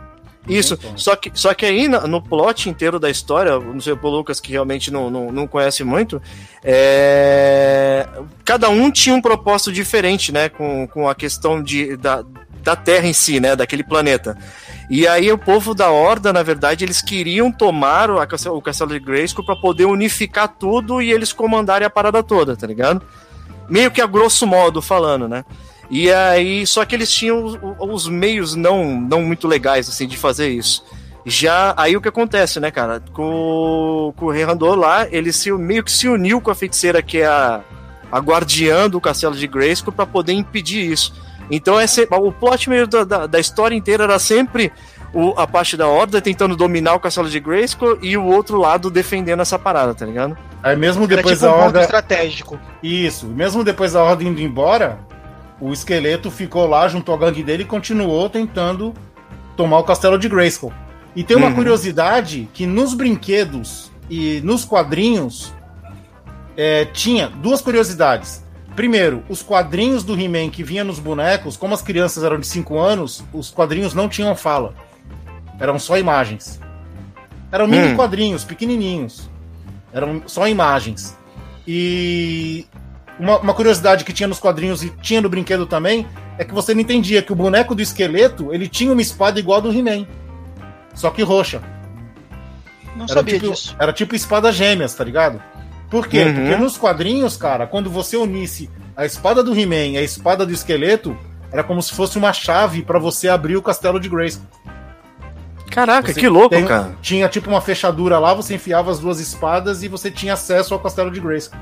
Isso, 0.47 0.79
só 0.95 1.15
que, 1.15 1.29
só 1.33 1.53
que 1.53 1.65
aí 1.65 1.87
no 1.87 2.21
plot 2.21 2.69
inteiro 2.69 2.99
da 2.99 3.09
história, 3.09 3.59
não 3.59 3.81
sei 3.81 3.95
pro 3.95 4.09
Lucas 4.09 4.39
que 4.39 4.51
realmente 4.51 4.89
não, 4.89 5.09
não, 5.09 5.31
não 5.31 5.45
conhece 5.45 5.83
muito, 5.83 6.21
é... 6.63 8.07
cada 8.45 8.69
um 8.69 8.89
tinha 8.89 9.13
um 9.13 9.21
propósito 9.21 9.73
diferente, 9.73 10.31
né, 10.31 10.47
com, 10.47 10.87
com 10.87 11.09
a 11.09 11.13
questão 11.13 11.61
de, 11.61 11.97
da, 11.97 12.23
da 12.63 12.75
Terra 12.77 13.07
em 13.07 13.13
si, 13.13 13.39
né, 13.41 13.55
daquele 13.55 13.83
planeta. 13.83 14.37
E 14.89 15.05
aí 15.05 15.31
o 15.31 15.37
povo 15.37 15.73
da 15.73 15.91
Horda, 15.91 16.31
na 16.31 16.41
verdade, 16.41 16.85
eles 16.85 17.01
queriam 17.01 17.51
tomar 17.51 18.09
o, 18.09 18.61
Castelo 18.61 18.93
de 18.93 18.99
Grayskull 18.99 19.45
para 19.45 19.55
poder 19.55 19.85
unificar 19.85 20.47
tudo 20.47 21.01
e 21.01 21.11
eles 21.11 21.33
comandarem 21.33 21.85
a 21.85 21.89
parada 21.89 22.23
toda, 22.23 22.55
tá 22.55 22.65
ligado? 22.65 23.01
Meio 23.67 23.91
que 23.91 24.01
a 24.01 24.07
grosso 24.07 24.47
modo 24.47 24.81
falando, 24.81 25.27
né? 25.27 25.43
E 25.89 26.11
aí, 26.11 26.65
só 26.65 26.85
que 26.85 26.95
eles 26.95 27.11
tinham 27.11 27.43
os, 27.43 27.57
os 27.79 28.07
meios 28.07 28.55
não, 28.55 28.99
não 28.99 29.21
muito 29.21 29.47
legais, 29.47 29.89
assim, 29.89 30.07
de 30.07 30.15
fazer 30.15 30.49
isso. 30.49 30.83
Já, 31.25 31.73
aí 31.75 31.95
o 31.97 32.01
que 32.01 32.07
acontece, 32.07 32.57
né, 32.57 32.71
cara? 32.71 33.01
Com, 33.11 34.13
com 34.15 34.25
o 34.27 34.31
Rei 34.31 34.45
Randor 34.45 34.75
lá, 34.75 35.05
ele 35.11 35.33
se, 35.33 35.51
meio 35.51 35.83
que 35.83 35.91
se 35.91 36.07
uniu 36.07 36.39
com 36.39 36.49
a 36.49 36.55
feiticeira 36.55 37.01
que 37.01 37.17
é 37.17 37.25
a, 37.25 37.61
a 38.09 38.19
guardiã 38.19 38.89
do 38.89 39.01
castelo 39.01 39.35
de 39.35 39.47
Grayskull 39.47 39.91
para 39.91 40.05
poder 40.05 40.31
impedir 40.31 40.89
isso. 40.89 41.13
Então, 41.49 41.79
esse, 41.79 42.07
o 42.11 42.31
plot 42.31 42.69
meio 42.69 42.87
da, 42.87 43.03
da, 43.03 43.27
da 43.27 43.39
história 43.39 43.75
inteira 43.75 44.03
era 44.03 44.19
sempre 44.19 44.71
o, 45.13 45.33
a 45.37 45.47
parte 45.47 45.77
da 45.77 45.87
Horda 45.87 46.21
tentando 46.21 46.55
dominar 46.55 46.95
o 46.95 46.99
castelo 46.99 47.29
de 47.29 47.39
Grayskull 47.39 47.97
e 48.01 48.17
o 48.17 48.25
outro 48.25 48.57
lado 48.57 48.89
defendendo 48.89 49.41
essa 49.41 49.57
parada, 49.57 49.93
tá 49.95 50.05
ligado? 50.05 50.37
Aí 50.61 50.75
mesmo 50.75 51.05
Era 51.05 51.15
depois 51.17 51.35
tipo 51.39 51.45
da 51.45 51.51
um 51.51 51.55
ponto 51.55 51.65
horda. 51.67 51.81
estratégico. 51.81 52.59
Isso, 52.83 53.27
mesmo 53.27 53.63
depois 53.63 53.93
da 53.93 54.03
ordem 54.03 54.27
indo 54.27 54.41
embora, 54.41 54.99
o 55.61 55.71
esqueleto 55.71 56.29
ficou 56.29 56.67
lá 56.67 56.87
junto 56.87 57.11
ao 57.11 57.17
gangue 57.17 57.43
dele 57.43 57.63
e 57.63 57.65
continuou 57.65 58.29
tentando 58.29 58.93
tomar 59.55 59.79
o 59.79 59.83
castelo 59.83 60.19
de 60.19 60.27
Grayskull. 60.27 60.73
E 61.15 61.23
tem 61.23 61.37
uma 61.37 61.47
Uhum. 61.47 61.55
curiosidade 61.55 62.49
que 62.53 62.65
nos 62.67 62.93
brinquedos 62.93 63.89
e 64.09 64.41
nos 64.43 64.65
quadrinhos 64.65 65.53
é, 66.55 66.85
tinha 66.85 67.27
duas 67.27 67.61
curiosidades. 67.61 68.43
Primeiro, 68.77 69.23
os 69.27 69.41
quadrinhos 69.41 70.03
do 70.03 70.13
He-Man 70.13 70.51
que 70.51 70.63
vinha 70.63 70.83
nos 70.83 70.99
bonecos, 70.99 71.57
como 71.57 71.73
as 71.73 71.81
crianças 71.81 72.23
eram 72.23 72.39
de 72.39 72.45
5 72.45 72.77
anos, 72.77 73.23
os 73.33 73.49
quadrinhos 73.49 73.95
não 73.95 74.07
tinham 74.07 74.35
fala. 74.35 74.75
Eram 75.59 75.79
só 75.79 75.97
imagens. 75.97 76.59
Eram 77.51 77.65
mini 77.65 77.87
Hum. 77.87 77.95
quadrinhos, 77.95 78.43
pequenininhos. 78.43 79.27
Eram 79.91 80.21
só 80.27 80.47
imagens. 80.47 81.17
E 81.67 82.67
uma, 83.19 83.39
uma 83.39 83.53
curiosidade 83.55 84.05
que 84.05 84.13
tinha 84.13 84.27
nos 84.27 84.37
quadrinhos 84.37 84.83
e 84.83 84.91
tinha 85.01 85.21
no 85.21 85.27
brinquedo 85.29 85.65
também 85.65 86.05
é 86.37 86.45
que 86.45 86.53
você 86.53 86.75
não 86.75 86.81
entendia 86.81 87.23
que 87.23 87.33
o 87.33 87.35
boneco 87.35 87.73
do 87.73 87.81
esqueleto 87.81 88.53
ele 88.53 88.67
tinha 88.67 88.91
uma 88.93 89.01
espada 89.01 89.39
igual 89.39 89.57
a 89.57 89.61
do 89.61 89.73
He-Man. 89.73 90.05
Só 90.93 91.09
que 91.09 91.23
roxa. 91.23 91.63
Não 92.95 93.05
Era 93.05 93.13
sabia 93.15 93.39
tipo, 93.39 93.51
disso. 93.51 93.75
era 93.79 93.91
tipo 93.91 94.15
espada 94.15 94.51
gêmeas, 94.51 94.93
tá 94.93 95.03
ligado? 95.03 95.41
Por 95.89 96.07
quê? 96.07 96.23
Uhum. 96.23 96.33
Porque 96.33 96.55
nos 96.57 96.77
quadrinhos, 96.77 97.37
cara, 97.37 97.65
quando 97.65 97.89
você 97.89 98.17
unisse 98.17 98.69
a 98.95 99.05
espada 99.05 99.43
do 99.43 99.57
He-Man 99.57 99.93
e 99.93 99.97
a 99.97 100.01
espada 100.03 100.45
do 100.45 100.51
esqueleto, 100.51 101.15
era 101.51 101.63
como 101.63 101.81
se 101.81 101.93
fosse 101.93 102.17
uma 102.17 102.33
chave 102.33 102.81
pra 102.81 102.99
você 102.99 103.29
abrir 103.29 103.55
o 103.55 103.61
castelo 103.61 103.99
de 103.99 104.09
Grayskull. 104.09 104.45
Caraca, 105.71 106.11
Você 106.13 106.19
que 106.19 106.27
louco, 106.27 106.49
tem- 106.49 106.65
cara. 106.65 106.95
Tinha 107.01 107.27
tipo 107.29 107.49
uma 107.49 107.61
fechadura 107.61 108.17
lá, 108.19 108.33
você 108.33 108.55
enfiava 108.55 108.89
as 108.89 108.99
duas 108.99 109.19
espadas 109.19 109.83
e 109.83 109.87
você 109.87 110.09
tinha 110.09 110.33
acesso 110.33 110.73
ao 110.73 110.79
castelo 110.79 111.11
de 111.11 111.19
Grayskull. 111.19 111.59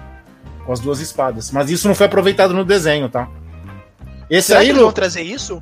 Com 0.65 0.71
as 0.71 0.79
duas 0.79 0.99
espadas. 0.99 1.51
Mas 1.51 1.69
isso 1.69 1.87
não 1.87 1.93
foi 1.93 2.05
aproveitado 2.07 2.53
no 2.53 2.63
desenho, 2.65 3.09
tá? 3.09 3.27
Esse 4.29 4.47
Será 4.47 4.59
que 4.61 4.65
aí, 4.65 4.69
eles 4.71 4.81
vão 4.81 4.91
trazer 4.91 5.21
isso? 5.21 5.61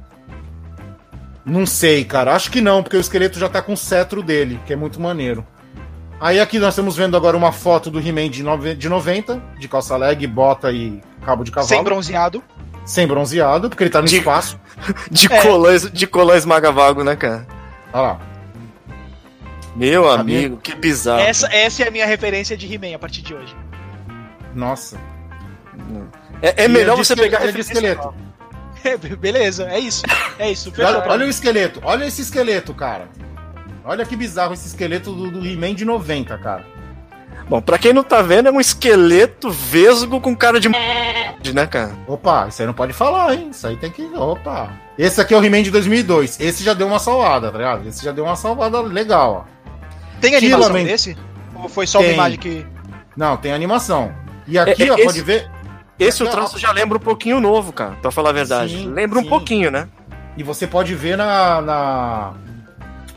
não 1.46 1.66
sei, 1.66 2.06
cara. 2.06 2.34
Acho 2.34 2.50
que 2.50 2.62
não, 2.62 2.82
porque 2.82 2.96
o 2.96 3.00
esqueleto 3.02 3.38
já 3.38 3.50
tá 3.50 3.62
com 3.62 3.74
o 3.74 3.78
cetro 3.78 4.24
dele, 4.24 4.60
que 4.66 4.72
é 4.72 4.76
muito 4.78 5.02
maneiro. 5.02 5.46
Aí 6.24 6.40
aqui 6.40 6.58
nós 6.58 6.70
estamos 6.70 6.96
vendo 6.96 7.18
agora 7.18 7.36
uma 7.36 7.52
foto 7.52 7.92
do 7.92 8.00
He-Man 8.00 8.30
de, 8.30 8.44
nove- 8.44 8.76
de 8.76 8.88
90, 8.88 9.42
de 9.60 9.68
calça 9.68 9.98
leg, 9.98 10.26
bota 10.26 10.72
e 10.72 11.02
cabo 11.26 11.44
de 11.44 11.52
cavalo. 11.52 11.68
Sem 11.68 11.84
bronzeado. 11.84 12.42
sem 12.86 13.06
bronzeado, 13.06 13.70
porque 13.70 13.84
ele 13.84 13.90
tá 13.90 14.00
no 14.02 14.08
De- 14.08 14.18
espaço. 14.20 14.58
De 15.12 15.32
É. 15.32 15.42
colã, 15.42 15.78
de 15.78 16.08
colã 16.08 16.38
esmaga-vago, 16.38 17.04
né, 17.04 17.16
cara? 17.18 17.46
Olha 17.92 18.02
lá. 18.02 18.20
Meu 19.76 20.10
amigo, 20.10 20.58
que 20.58 20.74
bizarro. 20.76 21.20
Essa, 21.20 21.48
essa 21.54 21.84
é 21.84 21.88
a 21.90 21.92
minha 21.92 22.06
referência 22.06 22.56
de 22.56 22.74
He-Man 22.74 22.96
a 22.96 23.00
partir 23.00 23.22
de 23.22 23.34
hoje. 23.34 23.54
Nossa. 24.56 24.98
É, 26.42 26.64
é 26.66 26.68
melhor 26.70 26.96
de 26.96 27.06
você 27.06 27.16
pegar 27.18 27.40
é 27.40 27.52
de 27.52 27.58
referência- 27.58 27.74
esqueleto. 27.74 28.14
Beleza, 29.20 29.68
é 29.70 29.80
isso. 29.80 30.04
É 30.40 30.50
isso. 30.52 30.72
Olha, 30.78 31.04
olha 31.08 31.26
o 31.26 31.30
esqueleto, 31.30 31.82
olha 31.84 32.06
esse 32.06 32.22
esqueleto, 32.22 32.74
cara. 32.74 33.08
Olha 33.86 34.06
que 34.06 34.16
bizarro 34.16 34.54
esse 34.54 34.68
esqueleto 34.68 35.12
do, 35.12 35.30
do 35.32 35.46
He-Man 35.46 35.74
de 35.76 35.84
90, 35.86 36.38
cara. 36.38 36.66
Bom, 37.50 37.62
pra 37.62 37.78
quem 37.78 37.92
não 37.92 38.04
tá 38.04 38.22
vendo, 38.22 38.48
é 38.48 38.52
um 38.52 38.60
esqueleto 38.62 39.50
vesgo 39.52 40.22
com 40.22 40.34
cara 40.36 40.60
de 40.60 40.70
né, 40.70 41.68
cara? 41.68 41.92
Opa, 42.08 42.48
isso 42.48 42.62
aí 42.62 42.66
não 42.66 42.74
pode 42.74 42.94
falar, 42.94 43.34
hein? 43.34 43.50
Isso 43.52 43.68
aí 43.68 43.76
tem 43.76 43.92
que. 43.92 44.02
Opa. 44.16 44.72
Esse 44.98 45.20
aqui 45.20 45.34
é 45.34 45.38
o 45.38 45.44
He-Man 45.44 45.62
de 45.64 45.72
2002. 45.72 46.40
Esse 46.40 46.64
já 46.64 46.74
deu 46.74 46.88
uma 46.88 47.00
salvada, 47.00 47.52
tá 47.52 47.58
ligado? 47.58 47.88
Esse 47.88 48.04
já 48.04 48.12
deu 48.14 48.24
uma 48.24 48.36
salvada 48.38 48.80
legal, 48.82 49.46
ó. 49.48 49.54
Tem 50.22 50.36
animação 50.36 50.72
man. 50.72 50.84
desse? 50.86 51.18
Ou 51.54 51.68
foi 51.68 51.86
só 51.86 52.00
uma 52.00 52.06
Tem. 52.06 52.14
imagem 52.14 52.40
que. 52.40 52.66
Não, 53.18 53.36
tem 53.36 53.52
animação. 53.52 54.14
E 54.48 54.58
aqui, 54.58 54.84
É, 54.84 54.88
é, 54.88 54.92
ó, 54.92 54.96
esse- 54.96 55.06
pode 55.06 55.22
ver. 55.22 55.52
Esse 56.00 56.24
o 56.24 56.28
traço 56.30 56.58
já 56.58 56.72
lembra 56.72 56.98
um 56.98 57.02
pouquinho 57.02 57.40
novo, 57.40 57.72
cara, 57.74 57.92
pra 58.02 58.10
falar 58.10 58.30
a 58.30 58.34
verdade. 58.34 58.74
Sim, 58.76 58.88
lembra 58.88 59.20
um 59.20 59.24
sim. 59.24 59.30
pouquinho, 59.30 59.70
né? 59.70 59.88
E 60.36 60.44
você 60.44 60.66
pode 60.66 60.96
ver 60.96 61.18
na, 61.18 61.62
na- 61.62 62.34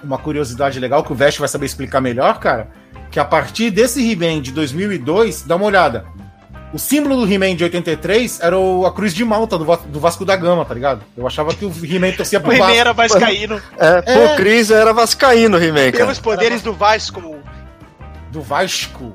Uma 0.06 0.18
curiosidade 0.18 0.78
legal 0.78 1.02
que 1.02 1.12
o 1.12 1.14
Vest 1.16 1.38
vai 1.38 1.48
saber 1.48 1.66
explicar 1.66 2.00
melhor, 2.00 2.38
cara. 2.38 2.68
Que 3.10 3.18
a 3.18 3.24
partir 3.24 3.70
desse 3.70 4.00
He-Man 4.08 4.40
de 4.40 4.52
2002, 4.52 5.42
dá 5.42 5.56
uma 5.56 5.66
olhada. 5.66 6.04
O 6.72 6.78
símbolo 6.78 7.16
do 7.24 7.32
He-Man 7.32 7.54
de 7.56 7.64
83 7.64 8.40
era 8.40 8.58
o- 8.58 8.84
a 8.86 8.92
cruz 8.92 9.14
de 9.14 9.24
Malta 9.24 9.56
do, 9.56 9.64
do 9.64 9.98
Vasco 10.00 10.24
da 10.24 10.36
Gama, 10.36 10.64
tá 10.64 10.74
ligado? 10.74 11.02
Eu 11.16 11.26
achava 11.26 11.54
que 11.54 11.64
o 11.64 11.72
He-Man 11.82 12.12
torcia 12.12 12.38
O 12.38 12.42
pro 12.42 12.52
He-Man 12.52 12.66
Vasco. 12.66 12.80
era 12.80 12.92
vascaíno. 12.92 13.62
É, 13.78 14.02
É. 14.06 14.28
pô, 14.28 14.36
Cris 14.36 14.70
era 14.70 14.92
vascaíno, 14.92 15.56
He-Man, 15.62 15.92
cara. 15.92 16.04
Pelos 16.04 16.18
poderes 16.18 16.62
do 16.62 16.72
Vasco. 16.72 17.36
Do 18.30 18.42
Vasco. 18.42 19.12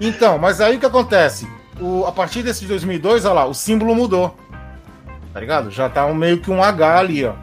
Então, 0.00 0.38
mas 0.38 0.60
aí 0.60 0.76
o 0.76 0.80
que 0.80 0.86
acontece? 0.86 1.46
O, 1.80 2.04
a 2.06 2.12
partir 2.12 2.42
desse 2.42 2.60
de 2.60 2.66
2002, 2.68 3.24
olha 3.24 3.34
lá, 3.34 3.44
o 3.46 3.52
símbolo 3.54 3.94
mudou. 3.94 4.36
Tá 5.34 5.40
ligado? 5.40 5.70
Já 5.70 5.88
tá 5.88 6.06
um, 6.06 6.14
meio 6.14 6.38
que 6.38 6.50
um 6.50 6.62
H 6.62 6.98
ali, 6.98 7.24
ó. 7.24 7.34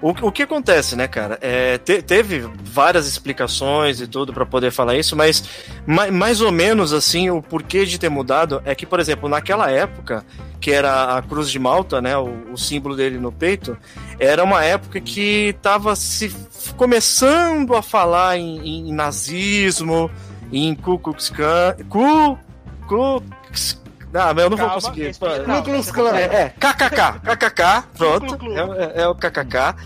O, 0.00 0.10
o 0.10 0.30
que 0.32 0.42
acontece, 0.44 0.94
né, 0.94 1.08
cara? 1.08 1.36
É, 1.40 1.78
te- 1.78 2.00
teve 2.00 2.48
várias 2.62 3.08
explicações 3.08 4.00
e 4.00 4.06
tudo 4.06 4.32
pra 4.32 4.46
poder 4.46 4.70
falar 4.70 4.96
isso, 4.96 5.16
mas 5.16 5.42
ma- 5.86 6.10
mais 6.12 6.40
ou 6.40 6.52
menos 6.52 6.92
assim, 6.92 7.28
o 7.30 7.42
porquê 7.42 7.84
de 7.84 7.98
ter 7.98 8.08
mudado 8.08 8.62
é 8.64 8.74
que, 8.74 8.86
por 8.86 9.00
exemplo, 9.00 9.28
naquela 9.28 9.68
época, 9.70 10.24
que 10.60 10.70
era 10.70 11.16
a 11.16 11.22
Cruz 11.22 11.50
de 11.50 11.58
Malta, 11.58 12.00
né, 12.00 12.16
o, 12.16 12.52
o 12.52 12.56
símbolo 12.56 12.94
dele 12.94 13.18
no 13.18 13.32
peito, 13.32 13.76
era 14.20 14.44
uma 14.44 14.62
época 14.64 15.00
que 15.00 15.56
tava 15.60 15.96
se 15.96 16.32
começando 16.76 17.74
a 17.74 17.82
falar 17.82 18.36
em, 18.38 18.88
em 18.88 18.92
nazismo, 18.92 20.08
em 20.52 20.74
Ku 20.74 20.98
Klux 21.00 21.30
Klan, 21.30 21.74
Ku 21.88 22.38
Klux 22.86 23.80
ah, 24.14 24.32
mas 24.34 24.44
eu 24.44 24.50
não 24.50 24.56
Calma, 24.56 24.72
vou 24.72 24.82
conseguir. 24.82 25.14
Klux 25.62 25.90
Klan. 25.90 26.16
É, 26.16 26.22
é, 26.22 26.48
KKK, 26.58 27.20
KKK, 27.22 27.84
pronto, 27.96 28.38
é, 28.76 29.00
é- 29.00 29.02
é 29.02 29.08
o 29.08 29.14
KKK. 29.14 29.76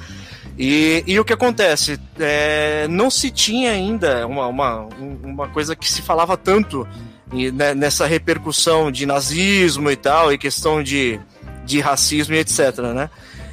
E, 0.58 1.02
e 1.06 1.18
o 1.18 1.24
que 1.24 1.32
acontece? 1.32 1.98
É, 2.20 2.86
não 2.88 3.10
se 3.10 3.30
tinha 3.30 3.70
ainda 3.70 4.26
uma, 4.26 4.46
uma, 4.46 4.88
uma 5.22 5.48
coisa 5.48 5.74
que 5.74 5.90
se 5.90 6.02
falava 6.02 6.36
tanto 6.36 6.86
e, 7.32 7.50
né, 7.50 7.74
nessa 7.74 8.06
repercussão 8.06 8.90
de 8.90 9.06
nazismo 9.06 9.90
e 9.90 9.96
tal, 9.96 10.32
e 10.32 10.36
questão 10.36 10.82
de, 10.82 11.18
de 11.64 11.80
racismo 11.80 12.34
e 12.34 12.38
etc, 12.38 12.78
né? 12.94 13.08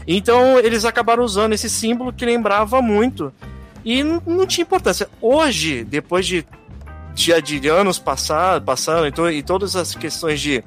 Então 0.06 0.60
eles 0.60 0.86
acabaram 0.86 1.24
usando 1.24 1.54
esse 1.54 1.70
símbolo 1.70 2.12
que 2.12 2.26
lembrava 2.26 2.82
muito 2.82 3.32
e 3.86 4.04
não, 4.04 4.22
não 4.26 4.46
tinha 4.46 4.64
importância. 4.64 5.08
Hoje, 5.22 5.84
depois 5.86 6.28
de, 6.28 6.46
de, 7.14 7.42
de 7.42 7.68
anos 7.68 8.00
passar, 8.00 8.62
passando 8.62 9.08
e, 9.08 9.12
to, 9.12 9.30
e 9.30 9.44
todas 9.44 9.76
as 9.76 9.96
questões 9.96 10.40
de 10.40 10.64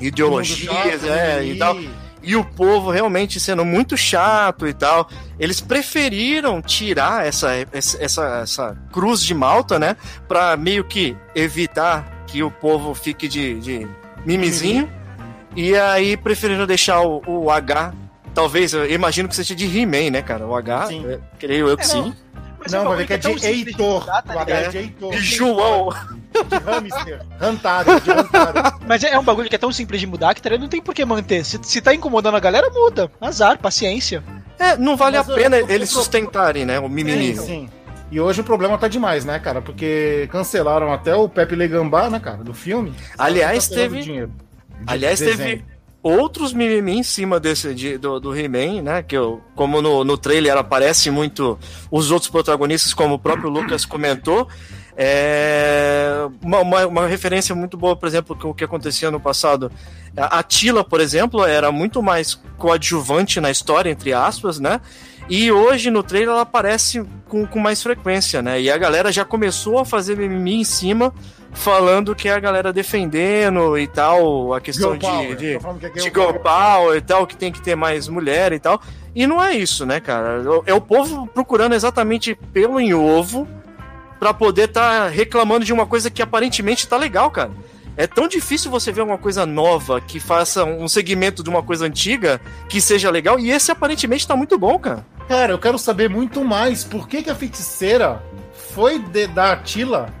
ideologias 0.00 1.04
é, 1.04 1.44
e 1.44 1.58
tal, 1.58 1.76
e 2.22 2.36
o 2.36 2.44
povo 2.44 2.90
realmente 2.90 3.40
sendo 3.40 3.64
muito 3.64 3.96
chato 3.96 4.66
e 4.66 4.74
tal, 4.74 5.08
eles 5.38 5.60
preferiram 5.60 6.60
tirar 6.60 7.26
essa, 7.26 7.50
essa, 7.72 8.40
essa 8.42 8.76
cruz 8.92 9.22
de 9.22 9.34
Malta, 9.34 9.78
né? 9.78 9.96
Pra 10.26 10.56
meio 10.56 10.84
que 10.84 11.16
evitar 11.34 12.24
que 12.26 12.42
o 12.42 12.50
povo 12.50 12.94
fique 12.94 13.26
de, 13.28 13.58
de 13.60 13.88
mimizinho. 14.24 14.90
E 15.56 15.74
aí 15.74 16.16
preferiram 16.16 16.66
deixar 16.66 17.00
o, 17.00 17.22
o 17.26 17.50
H. 17.50 17.92
Talvez, 18.34 18.72
eu 18.74 18.88
imagino 18.90 19.28
que 19.28 19.34
seja 19.34 19.54
de 19.54 19.64
He-Man, 19.64 20.10
né, 20.10 20.22
cara? 20.22 20.46
O 20.46 20.54
H, 20.54 20.86
Sim. 20.86 21.06
é, 21.06 21.18
creio 21.38 21.66
eu 21.66 21.76
que 21.76 21.82
É, 21.84 21.86
sim. 21.86 22.02
Mas 22.02 22.14
Não, 22.72 22.84
vai 22.88 22.96
ver 22.98 23.06
que 23.06 23.12
é 23.14 23.18
de 23.18 23.46
Heitor. 23.46 24.04
tá 24.06 24.22
O 24.34 24.38
H 24.38 24.54
é 24.54 24.68
de 24.68 24.78
Heitor. 24.78 25.14
E 25.14 25.18
João. 25.18 25.88
De 26.32 26.56
hamster. 26.56 27.22
Hantaro, 27.40 28.00
de 28.00 28.10
Hantaro. 28.10 28.78
Mas 28.86 29.02
é 29.02 29.18
um 29.18 29.24
bagulho 29.24 29.48
que 29.48 29.54
é 29.54 29.58
tão 29.58 29.72
simples 29.72 30.00
de 30.00 30.06
mudar 30.06 30.34
que 30.34 30.42
tá 30.42 30.50
não 30.58 30.68
tem 30.68 30.80
por 30.80 30.94
que 30.94 31.04
manter. 31.04 31.44
Se, 31.44 31.58
se 31.62 31.80
tá 31.80 31.94
incomodando 31.94 32.36
a 32.36 32.40
galera, 32.40 32.68
muda. 32.70 33.10
Azar, 33.20 33.58
paciência. 33.58 34.22
É, 34.58 34.76
não 34.76 34.96
vale 34.96 35.16
Mas 35.18 35.28
a 35.30 35.34
pena 35.34 35.56
eu- 35.58 35.66
eu- 35.66 35.74
eles 35.74 35.88
sustentarem, 35.90 36.64
né? 36.66 36.78
O 36.78 36.88
mimimi. 36.88 37.36
Sim, 37.36 37.46
sim. 37.46 37.68
E 38.10 38.20
hoje 38.20 38.40
o 38.40 38.44
problema 38.44 38.78
tá 38.78 38.88
demais, 38.88 39.24
né, 39.24 39.38
cara? 39.38 39.60
Porque 39.60 40.28
cancelaram 40.32 40.92
até 40.92 41.14
o 41.14 41.28
Pepe 41.28 41.54
Legambá, 41.54 42.08
né, 42.08 42.18
cara, 42.18 42.38
do 42.38 42.54
filme. 42.54 42.94
Aliás, 43.18 43.68
Tá 43.68 43.74
teve- 43.74 44.00
dinheiro 44.00 44.28
de 44.28 44.84
Aliás, 44.86 45.18
desenho. 45.18 45.36
teve 45.38 45.64
outros 46.08 46.52
mimimi 46.52 46.98
em 46.98 47.02
cima 47.02 47.38
desse 47.40 47.74
de- 47.74 47.98
do, 47.98 48.18
do 48.20 48.36
He-Man, 48.36 48.82
né? 48.82 49.02
Que 49.02 49.16
eu, 49.16 49.40
como 49.54 49.80
no, 49.82 50.04
no 50.04 50.16
trailer 50.18 50.56
aparece 50.56 51.10
muito 51.10 51.58
os 51.90 52.10
outros 52.10 52.30
protagonistas, 52.30 52.92
como 52.94 53.14
o 53.14 53.18
próprio 53.18 53.50
Lucas 53.50 53.84
comentou. 53.84 54.48
É 55.10 56.26
uma, 56.42 56.60
uma, 56.60 56.86
uma 56.86 57.06
referência 57.06 57.54
muito 57.54 57.76
boa, 57.76 57.94
por 57.96 58.06
exemplo, 58.08 58.34
com 58.36 58.50
o 58.50 58.54
que 58.54 58.64
acontecia 58.64 59.10
no 59.10 59.20
passado. 59.20 59.70
A 60.16 60.42
Tila, 60.42 60.82
por 60.82 61.00
exemplo, 61.00 61.44
era 61.44 61.70
muito 61.70 62.02
mais 62.02 62.34
coadjuvante 62.56 63.40
na 63.40 63.50
história, 63.50 63.90
entre 63.90 64.12
aspas, 64.12 64.58
né? 64.58 64.80
E 65.28 65.52
hoje 65.52 65.90
no 65.90 66.02
trailer 66.02 66.30
ela 66.30 66.40
aparece 66.42 67.04
com, 67.28 67.46
com 67.46 67.58
mais 67.60 67.82
frequência, 67.82 68.42
né? 68.42 68.60
E 68.60 68.70
a 68.70 68.76
galera 68.76 69.12
já 69.12 69.24
começou 69.24 69.78
a 69.78 69.84
fazer 69.84 70.16
mimimi 70.16 70.56
em 70.60 70.64
cima, 70.64 71.14
falando 71.52 72.14
que 72.14 72.28
é 72.28 72.32
a 72.32 72.40
galera 72.40 72.72
defendendo 72.72 73.78
e 73.78 73.86
tal, 73.86 74.52
a 74.54 74.60
questão 74.60 74.92
Girl 74.92 75.00
Power. 75.00 75.36
de, 75.36 75.36
de, 75.36 75.54
Tô 75.54 75.60
falando 75.60 75.80
que 75.80 75.86
é 75.86 75.90
de 75.90 76.00
girl 76.02 76.32
power. 76.34 76.40
power 76.40 76.96
e 76.96 77.00
tal, 77.00 77.26
que 77.26 77.36
tem 77.36 77.52
que 77.52 77.60
ter 77.60 77.74
mais 77.74 78.08
mulher 78.08 78.52
e 78.52 78.58
tal. 78.58 78.80
E 79.14 79.26
não 79.26 79.42
é 79.42 79.54
isso, 79.54 79.84
né, 79.84 80.00
cara? 80.00 80.42
É 80.66 80.74
o 80.74 80.80
povo 80.80 81.26
procurando 81.26 81.74
exatamente 81.74 82.34
pelo 82.52 82.78
em 82.78 82.94
ovo 82.94 83.48
pra 84.18 84.34
poder 84.34 84.68
estar 84.68 85.08
reclamando 85.08 85.64
de 85.64 85.72
uma 85.72 85.86
coisa 85.86 86.10
que 86.10 86.22
aparentemente 86.22 86.86
tá 86.86 86.96
legal, 86.96 87.30
cara. 87.30 87.50
É 87.96 88.06
tão 88.06 88.28
difícil 88.28 88.70
você 88.70 88.92
ver 88.92 89.02
uma 89.02 89.18
coisa 89.18 89.44
nova 89.44 90.00
que 90.00 90.20
faça 90.20 90.64
um 90.64 90.86
segmento 90.86 91.42
de 91.42 91.50
uma 91.50 91.64
coisa 91.64 91.84
antiga 91.84 92.40
que 92.68 92.80
seja 92.80 93.10
legal, 93.10 93.40
e 93.40 93.50
esse 93.50 93.72
aparentemente 93.72 94.26
tá 94.26 94.36
muito 94.36 94.56
bom, 94.56 94.78
cara. 94.78 95.04
Cara, 95.26 95.52
eu 95.52 95.58
quero 95.58 95.78
saber 95.78 96.08
muito 96.08 96.44
mais. 96.44 96.84
Por 96.84 97.08
que, 97.08 97.24
que 97.24 97.30
a 97.30 97.34
feiticeira 97.34 98.22
foi 98.72 99.00
de, 99.00 99.26
da 99.26 99.56
Tila 99.56 100.14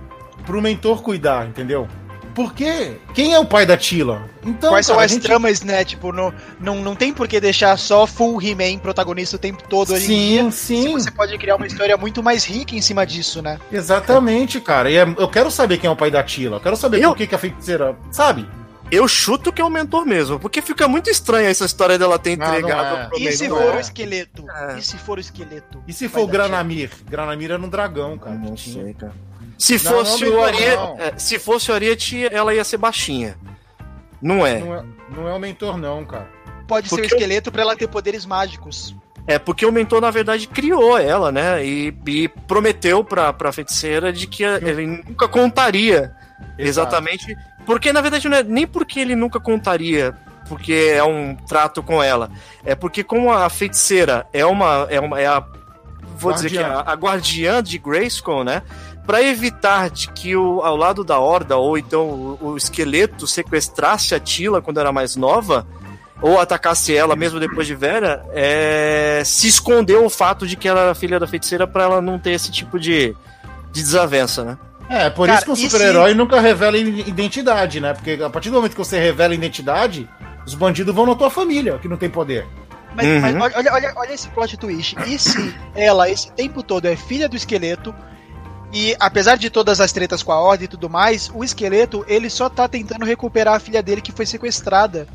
pro 0.48 0.62
mentor 0.62 1.02
cuidar, 1.02 1.46
entendeu? 1.46 1.86
Por 2.34 2.54
quê? 2.54 2.96
Quem 3.14 3.34
é 3.34 3.38
o 3.38 3.44
pai 3.44 3.66
da 3.66 3.76
Tila? 3.76 4.22
Então, 4.46 4.70
Quais 4.70 4.86
são 4.86 4.94
cara, 4.94 5.02
a 5.02 5.06
as 5.06 5.10
gente- 5.12 5.22
tramas, 5.24 5.60
né? 5.62 5.84
Tipo, 5.84 6.10
não, 6.12 6.32
não, 6.60 6.76
não 6.76 6.94
tem 6.94 7.12
por 7.12 7.26
que 7.28 7.38
deixar 7.40 7.76
só 7.76 8.06
full 8.06 8.40
He-Man 8.40 8.78
protagonista 8.78 9.34
o 9.36 9.38
tempo 9.38 9.62
todo 9.68 9.94
em 9.94 9.98
dia. 9.98 10.42
Sim, 10.44 10.50
Se 10.52 10.82
sim. 10.82 10.92
você 10.92 11.10
pode 11.10 11.36
criar 11.36 11.56
uma 11.56 11.66
história 11.66 11.96
muito 11.96 12.22
mais 12.22 12.44
rica 12.44 12.74
em 12.76 12.80
cima 12.80 13.04
disso, 13.04 13.42
né? 13.42 13.58
Exatamente, 13.72 14.60
cara. 14.60 14.88
E 14.90 14.96
é- 14.96 15.14
eu 15.18 15.28
quero 15.28 15.50
saber 15.50 15.78
quem 15.78 15.88
é 15.88 15.92
o 15.92 15.96
pai 15.96 16.10
da 16.12 16.22
Tila. 16.22 16.56
Eu 16.56 16.60
quero 16.60 16.76
saber 16.76 17.02
Eu- 17.02 17.10
por 17.10 17.16
que, 17.18 17.26
que 17.26 17.34
a 17.34 17.38
feiticeira. 17.38 17.96
Sabe? 18.10 18.48
Eu 18.90 19.06
chuto 19.08 19.52
que 19.52 19.60
é 19.60 19.64
o 19.64 19.68
mentor 19.68 20.06
mesmo, 20.06 20.38
porque 20.38 20.62
fica 20.62 20.86
muito 20.88 21.10
estranha 21.10 21.48
essa 21.50 21.64
história 21.66 21.98
dela 21.98 22.18
ter 22.20 22.38
Não, 22.38 22.46
não 22.46 22.54
entregado 22.56 22.96
é. 22.96 23.04
pro 23.08 23.18
E 23.18 23.32
se 23.32 23.48
não 23.48 23.56
for 23.56 23.74
é. 23.74 23.76
o 23.76 23.80
esqueleto? 23.80 24.44
É. 24.50 24.78
E 24.78 24.82
se 24.82 24.96
for 24.96 25.18
o 25.18 25.20
esqueleto? 25.20 25.82
E 25.88 25.92
se 25.92 26.08
for 26.08 26.20
o 26.20 26.26
Granamir? 26.26 26.90
Granamir 27.10 27.50
era 27.50 27.60
um 27.60 27.68
dragão, 27.68 28.16
cara. 28.16 28.36
Não 28.36 28.56
sei, 28.56 28.94
cara. 28.94 29.12
Se 29.58 29.72
Não, 29.74 29.80
fosse 29.92 30.24
não, 30.24 30.32
o 30.32 30.36
não, 30.36 30.44
Ariete, 30.44 30.76
não. 30.76 30.96
é, 31.00 31.12
se 31.18 31.38
fosse 31.38 31.70
o 31.70 31.74
Ariete, 31.74 32.26
ela 32.32 32.54
ia 32.54 32.62
ser 32.64 32.76
baixinha. 32.76 33.36
Não 34.22 34.46
é. 34.46 34.58
Não 34.60 34.74
é, 34.74 34.84
não 35.10 35.28
é 35.28 35.34
o 35.34 35.38
mentor, 35.38 35.76
não, 35.76 36.04
cara. 36.04 36.28
Pode 36.66 36.88
ser 36.88 36.94
o 36.94 36.98
Porque- 36.98 37.14
esqueleto 37.14 37.50
pra 37.50 37.62
ela 37.62 37.76
ter 37.76 37.88
poderes 37.88 38.24
mágicos. 38.24 38.94
É 39.26 39.38
porque 39.38 39.66
o 39.66 39.72
mentor, 39.72 40.00
na 40.00 40.10
verdade, 40.10 40.46
criou 40.48 40.96
ela, 40.96 41.30
né? 41.30 41.62
E, 41.64 41.94
e 42.06 42.28
prometeu 42.28 43.04
pra, 43.04 43.32
pra 43.32 43.52
feiticeira 43.52 44.10
de 44.12 44.26
que 44.26 44.42
ele 44.42 44.86
nunca 44.86 45.28
contaria 45.28 46.14
exatamente. 46.56 47.36
Porque, 47.66 47.92
na 47.92 48.00
verdade, 48.00 48.28
não 48.28 48.38
é 48.38 48.42
nem 48.42 48.66
porque 48.66 48.98
ele 49.00 49.14
nunca 49.14 49.38
contaria, 49.38 50.14
porque 50.48 50.92
é 50.94 51.04
um 51.04 51.34
trato 51.36 51.82
com 51.82 52.02
ela. 52.02 52.30
É 52.64 52.74
porque, 52.74 53.04
como 53.04 53.30
a 53.32 53.48
feiticeira 53.50 54.26
é 54.32 54.46
uma. 54.46 54.86
É, 54.90 54.98
uma, 55.00 55.20
é 55.20 55.26
a. 55.26 55.44
Vou 56.16 56.32
dizer 56.32 56.50
que 56.50 56.58
é 56.58 56.62
Guardiã. 56.62 56.82
a, 56.86 56.92
a 56.92 56.94
guardiã 56.94 57.62
de 57.62 57.78
Grayskull, 57.78 58.42
né? 58.44 58.62
Pra 59.08 59.22
evitar 59.22 59.88
de 59.88 60.08
que 60.10 60.36
o, 60.36 60.60
ao 60.60 60.76
lado 60.76 61.02
da 61.02 61.18
Horda, 61.18 61.56
ou 61.56 61.78
então 61.78 62.02
o, 62.02 62.38
o 62.50 62.56
esqueleto 62.58 63.26
sequestrasse 63.26 64.14
a 64.14 64.20
Tila 64.20 64.60
quando 64.60 64.78
era 64.78 64.92
mais 64.92 65.16
nova, 65.16 65.66
ou 66.20 66.38
atacasse 66.38 66.94
ela 66.94 67.16
mesmo 67.16 67.40
depois 67.40 67.66
de 67.66 67.74
velha, 67.74 68.22
é, 68.34 69.22
se 69.24 69.48
escondeu 69.48 70.04
o 70.04 70.10
fato 70.10 70.46
de 70.46 70.56
que 70.56 70.68
ela 70.68 70.82
era 70.82 70.94
filha 70.94 71.18
da 71.18 71.26
feiticeira 71.26 71.66
pra 71.66 71.84
ela 71.84 72.02
não 72.02 72.18
ter 72.18 72.32
esse 72.32 72.50
tipo 72.50 72.78
de, 72.78 73.16
de 73.72 73.82
desavença, 73.82 74.44
né? 74.44 74.58
É, 74.90 75.08
por 75.08 75.26
Cara, 75.26 75.38
isso 75.38 75.46
que 75.46 75.52
o 75.52 75.56
super-herói 75.56 76.12
nunca 76.12 76.38
revela 76.38 76.76
identidade, 76.76 77.80
né? 77.80 77.94
Porque 77.94 78.18
a 78.22 78.28
partir 78.28 78.50
do 78.50 78.56
momento 78.56 78.72
que 78.72 78.78
você 78.78 79.00
revela 79.00 79.34
identidade, 79.34 80.06
os 80.46 80.54
bandidos 80.54 80.94
vão 80.94 81.06
na 81.06 81.14
tua 81.14 81.30
família, 81.30 81.78
que 81.78 81.88
não 81.88 81.96
tem 81.96 82.10
poder. 82.10 82.46
Mas, 82.94 83.06
Uhum. 83.06 83.20
mas 83.38 83.54
olha, 83.56 83.72
olha, 83.72 83.92
olha 83.96 84.12
esse 84.12 84.28
plot 84.28 84.54
twist. 84.58 84.96
E 85.06 85.18
se 85.18 85.54
ela, 85.74 86.10
esse 86.10 86.30
tempo 86.32 86.62
todo, 86.62 86.84
é 86.84 86.94
filha 86.94 87.26
do 87.26 87.36
esqueleto, 87.36 87.94
e 88.72 88.94
apesar 89.00 89.36
de 89.36 89.48
todas 89.50 89.80
as 89.80 89.92
tretas 89.92 90.22
com 90.22 90.32
a 90.32 90.38
Ordem 90.40 90.66
e 90.66 90.68
tudo 90.68 90.90
mais, 90.90 91.30
o 91.34 91.42
esqueleto, 91.42 92.04
ele 92.08 92.28
só 92.28 92.48
tá 92.48 92.68
tentando 92.68 93.04
recuperar 93.04 93.54
a 93.54 93.60
filha 93.60 93.82
dele 93.82 94.00
que 94.02 94.12
foi 94.12 94.26
sequestrada. 94.26 95.06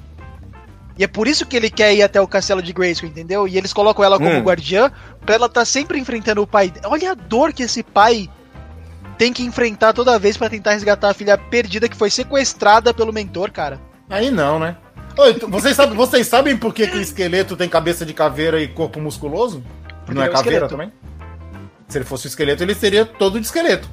E 0.97 1.03
é 1.03 1.07
por 1.07 1.27
isso 1.27 1.45
que 1.45 1.55
ele 1.55 1.69
quer 1.71 1.93
ir 1.93 2.03
até 2.03 2.21
o 2.21 2.27
castelo 2.27 2.61
de 2.61 2.71
Grayskull, 2.71 3.09
entendeu? 3.09 3.47
E 3.47 3.57
eles 3.57 3.73
colocam 3.73 4.03
ela 4.05 4.17
como 4.17 4.29
Hum. 4.29 4.41
guardiã, 4.43 4.91
pra 5.25 5.35
ela 5.35 5.49
tá 5.49 5.65
sempre 5.65 5.97
enfrentando 5.99 6.41
o 6.41 6.47
pai. 6.47 6.71
Olha 6.85 7.11
a 7.11 7.15
dor 7.15 7.51
que 7.51 7.63
esse 7.63 7.81
pai 7.81 8.29
tem 9.17 9.33
que 9.33 9.43
enfrentar 9.43 9.93
toda 9.93 10.19
vez 10.19 10.37
pra 10.37 10.49
tentar 10.49 10.73
resgatar 10.73 11.09
a 11.09 11.13
filha 11.13 11.37
perdida 11.37 11.87
que 11.89 11.95
foi 11.97 12.09
sequestrada 12.09 12.93
pelo 12.93 13.11
mentor, 13.13 13.51
cara. 13.51 13.79
Aí 14.09 14.29
não, 14.29 14.59
né? 14.59 14.75
Oi, 15.17 15.33
tu- 15.35 15.47
vocês, 15.47 15.75
sabem, 15.75 15.95
vocês 15.95 16.27
sabem 16.27 16.57
por 16.57 16.73
que, 16.73 16.87
que 16.87 16.97
o 16.97 17.01
esqueleto 17.01 17.55
tem 17.55 17.69
cabeça 17.69 18.03
de 18.05 18.13
caveira 18.13 18.61
e 18.61 18.67
corpo 18.67 18.99
musculoso? 18.99 19.63
Porque 20.05 20.13
não 20.15 20.23
é 20.23 20.25
é 20.25 20.29
caveira 20.29 20.65
esqueleto. 20.65 20.69
também? 20.69 20.91
Se 21.93 21.99
ele 21.99 22.05
fosse 22.05 22.25
o 22.25 22.29
esqueleto, 22.29 22.63
ele 22.63 22.73
seria 22.73 23.05
todo 23.05 23.39
de 23.39 23.45
esqueleto. 23.45 23.87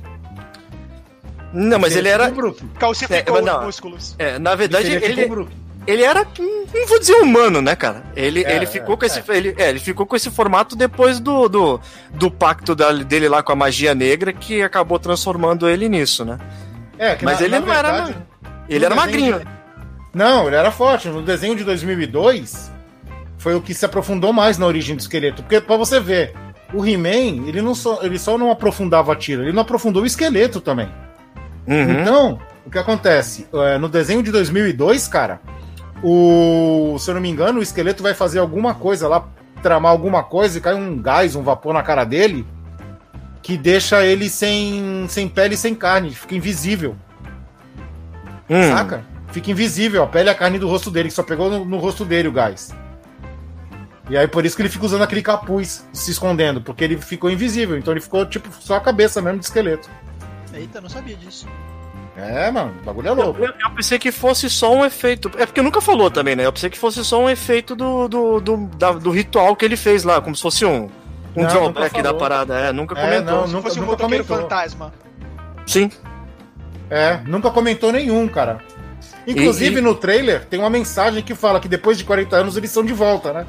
Não, 1.52 1.78
mas 1.78 1.94
ele 1.94 2.08
era. 2.08 2.28
tipo 2.28 2.38
o 2.38 2.42
Brook. 2.42 2.64
Calcificou 2.78 3.38
É, 3.38 3.42
não. 3.42 3.64
músculos. 3.66 4.16
é, 4.18 4.38
na 4.38 4.54
verdade, 4.54 4.90
tipo 4.90 5.04
ele, 5.04 5.26
Brook. 5.26 5.52
ele 5.86 6.02
era, 6.02 6.26
não 6.72 6.86
vou 6.86 6.98
dizer 6.98 7.12
humano, 7.16 7.60
né, 7.60 7.76
cara? 7.76 8.04
Ele, 8.16 8.42
É, 8.42 8.56
ele 8.56 8.64
é, 8.64 8.66
ficou 8.66 8.96
com 8.96 9.04
esse, 9.04 9.18
é. 9.18 9.36
ele, 9.36 9.54
é, 9.58 9.68
ele 9.68 9.80
ficou 9.80 10.06
com 10.06 10.16
esse 10.16 10.30
formato 10.30 10.74
depois 10.74 11.20
do, 11.20 11.46
do, 11.46 11.78
do 12.14 12.30
pacto 12.30 12.74
da- 12.74 12.92
dele 12.92 13.28
lá 13.28 13.42
com 13.42 13.52
a 13.52 13.56
magia 13.56 13.94
negra 13.94 14.32
que 14.32 14.62
acabou 14.62 14.98
transformando 14.98 15.68
ele 15.68 15.86
nisso, 15.90 16.24
né? 16.24 16.38
É, 16.98 17.16
que 17.16 17.24
Mas 17.24 17.38
na- 17.40 17.44
ele 17.46 17.58
na 17.58 17.66
não 17.66 17.72
era, 17.74 17.92
verdade- 17.92 18.16
Ele 18.66 18.84
era 18.86 18.94
magrinho. 18.94 19.32
desenho 19.38 19.50
Não, 20.14 20.46
ele 20.46 20.56
era 20.56 20.70
forte. 20.70 21.08
No 21.08 21.20
desenho 21.20 21.54
de 21.54 21.64
2002, 21.64 22.70
foi 23.36 23.54
o 23.56 23.60
que 23.60 23.74
se 23.74 23.84
aprofundou 23.84 24.32
mais 24.32 24.56
na 24.56 24.64
origem 24.66 24.96
do 24.96 25.00
esqueleto. 25.00 25.42
Porque, 25.42 25.60
pra 25.60 25.76
você 25.76 25.98
ver, 26.00 26.32
o 26.72 26.86
He-Man, 26.86 27.46
ele, 27.46 27.62
não 27.62 27.74
só, 27.74 28.00
ele 28.02 28.18
só 28.18 28.38
não 28.38 28.50
aprofundava 28.50 29.12
a 29.12 29.16
tira, 29.16 29.42
ele 29.42 29.52
não 29.52 29.62
aprofundou 29.62 30.02
o 30.02 30.06
esqueleto 30.06 30.60
também. 30.60 30.88
Uhum. 31.66 32.00
Então, 32.00 32.38
o 32.64 32.70
que 32.70 32.78
acontece? 32.78 33.46
É, 33.52 33.78
no 33.78 33.88
desenho 33.88 34.22
de 34.22 34.30
2002, 34.30 35.08
cara, 35.08 35.40
o, 36.02 36.96
se 36.98 37.10
eu 37.10 37.14
não 37.14 37.20
me 37.20 37.28
engano, 37.28 37.60
o 37.60 37.62
esqueleto 37.62 38.02
vai 38.02 38.14
fazer 38.14 38.38
alguma 38.38 38.74
coisa 38.74 39.08
lá, 39.08 39.28
tramar 39.62 39.92
alguma 39.92 40.22
coisa 40.22 40.58
e 40.58 40.60
cai 40.60 40.74
um 40.74 41.00
gás, 41.00 41.34
um 41.34 41.42
vapor 41.42 41.74
na 41.74 41.82
cara 41.82 42.04
dele, 42.04 42.46
que 43.42 43.56
deixa 43.56 44.04
ele 44.04 44.28
sem, 44.28 45.06
sem 45.08 45.28
pele 45.28 45.54
e 45.54 45.58
sem 45.58 45.74
carne, 45.74 46.10
fica 46.10 46.34
invisível. 46.34 46.96
Hum. 48.48 48.70
Saca? 48.70 49.04
Fica 49.28 49.50
invisível 49.50 50.02
a 50.02 50.06
pele 50.06 50.28
e 50.28 50.32
a 50.32 50.34
carne 50.34 50.58
do 50.58 50.68
rosto 50.68 50.90
dele, 50.90 51.08
que 51.08 51.14
só 51.14 51.22
pegou 51.22 51.50
no, 51.50 51.64
no 51.64 51.78
rosto 51.78 52.04
dele 52.04 52.28
o 52.28 52.32
gás. 52.32 52.74
E 54.10 54.16
aí 54.18 54.26
por 54.28 54.44
isso 54.44 54.56
que 54.56 54.62
ele 54.62 54.68
fica 54.68 54.84
usando 54.84 55.02
aquele 55.02 55.22
capuz, 55.22 55.86
se 55.92 56.10
escondendo, 56.10 56.60
porque 56.60 56.82
ele 56.84 56.96
ficou 56.98 57.30
invisível. 57.30 57.78
Então 57.78 57.92
ele 57.94 58.00
ficou, 58.00 58.26
tipo, 58.26 58.48
só 58.60 58.74
a 58.74 58.80
cabeça 58.80 59.22
mesmo 59.22 59.38
de 59.38 59.44
esqueleto. 59.46 59.88
Eita, 60.52 60.80
não 60.80 60.88
sabia 60.88 61.14
disso. 61.16 61.46
É, 62.16 62.50
mano, 62.50 62.74
o 62.82 62.84
bagulho 62.84 63.08
é 63.08 63.12
louco. 63.12 63.40
Eu, 63.40 63.46
eu 63.58 63.70
pensei 63.70 63.98
que 63.98 64.10
fosse 64.10 64.50
só 64.50 64.74
um 64.74 64.84
efeito. 64.84 65.30
É 65.38 65.46
porque 65.46 65.62
nunca 65.62 65.80
falou 65.80 66.10
também, 66.10 66.34
né? 66.36 66.44
Eu 66.44 66.52
pensei 66.52 66.68
que 66.68 66.76
fosse 66.78 67.02
só 67.04 67.22
um 67.22 67.30
efeito 67.30 67.76
do, 67.76 68.08
do, 68.08 68.40
do, 68.40 68.56
da- 68.76 68.92
do 68.92 69.10
ritual 69.10 69.54
que 69.54 69.64
ele 69.64 69.76
fez 69.76 70.02
lá, 70.02 70.20
como 70.20 70.34
se 70.34 70.42
fosse 70.42 70.64
um, 70.66 70.90
um 71.36 71.42
Não, 71.42 71.46
drawback 71.48 72.02
da 72.02 72.12
parada. 72.12 72.58
É, 72.58 72.72
nunca 72.72 72.98
É, 72.98 73.02
comentou. 73.02 73.34
não, 73.36 73.46
Se 73.46 73.52
nunca, 73.52 73.68
fosse 73.68 73.78
um 73.80 73.84
nunca 73.86 73.96
comentou. 73.96 74.36
fantasma. 74.38 74.92
Sim. 75.66 75.88
É, 76.90 77.20
nunca 77.26 77.50
comentou 77.50 77.92
nenhum, 77.92 78.26
cara. 78.26 78.58
Inclusive 79.26 79.76
E- 79.76 79.78
e- 79.78 79.80
no 79.80 79.94
trailer 79.94 80.44
tem 80.46 80.58
uma 80.58 80.68
mensagem 80.70 81.22
que 81.22 81.34
fala 81.34 81.60
que 81.60 81.68
depois 81.68 81.96
de 81.96 82.02
40 82.04 82.36
anos 82.36 82.56
eles 82.56 82.70
são 82.70 82.84
de 82.84 82.92
volta, 82.92 83.32
né? 83.32 83.46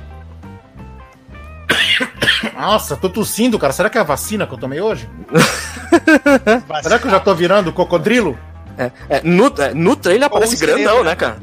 Nossa, 2.55 2.95
tô 2.95 3.09
tossindo, 3.09 3.57
cara. 3.59 3.73
Será 3.73 3.89
que 3.89 3.97
é 3.97 4.01
a 4.01 4.05
vacina 4.05 4.47
que 4.47 4.53
eu 4.53 4.57
tomei 4.57 4.81
hoje? 4.81 5.09
Será 6.81 6.99
que 6.99 7.07
eu 7.07 7.11
já 7.11 7.19
tô 7.19 7.33
virando 7.33 7.71
cocodrilo? 7.71 8.37
É, 8.77 8.91
é, 9.09 9.21
no, 9.23 9.53
é, 9.57 9.73
no 9.73 9.95
trailer 9.95 10.27
aparece 10.27 10.57
grandão, 10.57 11.03
né? 11.03 11.11
né, 11.11 11.15
cara? 11.15 11.37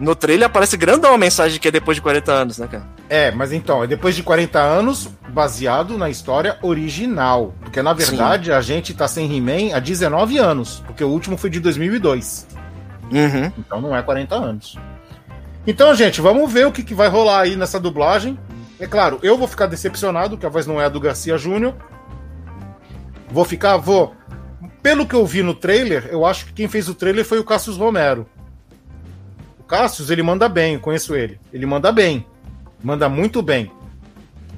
No 0.00 0.14
trailer 0.16 0.46
aparece 0.46 0.76
grandão 0.76 1.14
a 1.14 1.18
mensagem 1.18 1.60
que 1.60 1.68
é 1.68 1.70
depois 1.70 1.96
de 1.96 2.02
40 2.02 2.32
anos, 2.32 2.58
né, 2.58 2.66
cara? 2.66 2.84
É, 3.08 3.30
mas 3.30 3.52
então, 3.52 3.84
é 3.84 3.86
depois 3.86 4.16
de 4.16 4.22
40 4.22 4.58
anos, 4.58 5.08
baseado 5.28 5.96
na 5.96 6.10
história 6.10 6.58
original. 6.62 7.54
Porque 7.60 7.80
na 7.80 7.92
verdade 7.92 8.52
a 8.52 8.60
gente 8.60 8.92
tá 8.94 9.06
sem 9.06 9.32
He-Man 9.32 9.76
há 9.76 9.78
19 9.78 10.38
anos, 10.38 10.82
porque 10.86 11.04
o 11.04 11.08
último 11.08 11.36
foi 11.36 11.50
de 11.50 11.60
2002. 11.60 12.48
Uhum. 13.12 13.52
Então 13.58 13.80
não 13.80 13.94
é 13.94 14.02
40 14.02 14.34
anos. 14.34 14.78
Então, 15.66 15.94
gente, 15.94 16.20
vamos 16.20 16.52
ver 16.52 16.66
o 16.66 16.72
que, 16.72 16.82
que 16.82 16.94
vai 16.94 17.08
rolar 17.08 17.42
aí 17.42 17.54
nessa 17.54 17.78
dublagem. 17.78 18.36
É 18.78 18.86
claro, 18.86 19.18
eu 19.22 19.38
vou 19.38 19.46
ficar 19.46 19.66
decepcionado 19.66 20.36
que 20.36 20.46
a 20.46 20.48
voz 20.48 20.66
não 20.66 20.80
é 20.80 20.84
a 20.84 20.88
do 20.88 21.00
Garcia 21.00 21.38
Júnior. 21.38 21.74
Vou 23.30 23.44
ficar, 23.44 23.76
vou. 23.76 24.14
Pelo 24.82 25.06
que 25.06 25.14
eu 25.14 25.24
vi 25.24 25.42
no 25.42 25.54
trailer, 25.54 26.08
eu 26.10 26.26
acho 26.26 26.46
que 26.46 26.52
quem 26.52 26.68
fez 26.68 26.88
o 26.88 26.94
trailer 26.94 27.24
foi 27.24 27.38
o 27.38 27.44
Cassius 27.44 27.76
Romero. 27.76 28.26
O 29.58 29.62
Cassius, 29.62 30.10
ele 30.10 30.22
manda 30.22 30.48
bem, 30.48 30.74
eu 30.74 30.80
conheço 30.80 31.14
ele. 31.14 31.40
Ele 31.52 31.64
manda 31.64 31.92
bem. 31.92 32.26
Manda 32.82 33.08
muito 33.08 33.40
bem. 33.40 33.70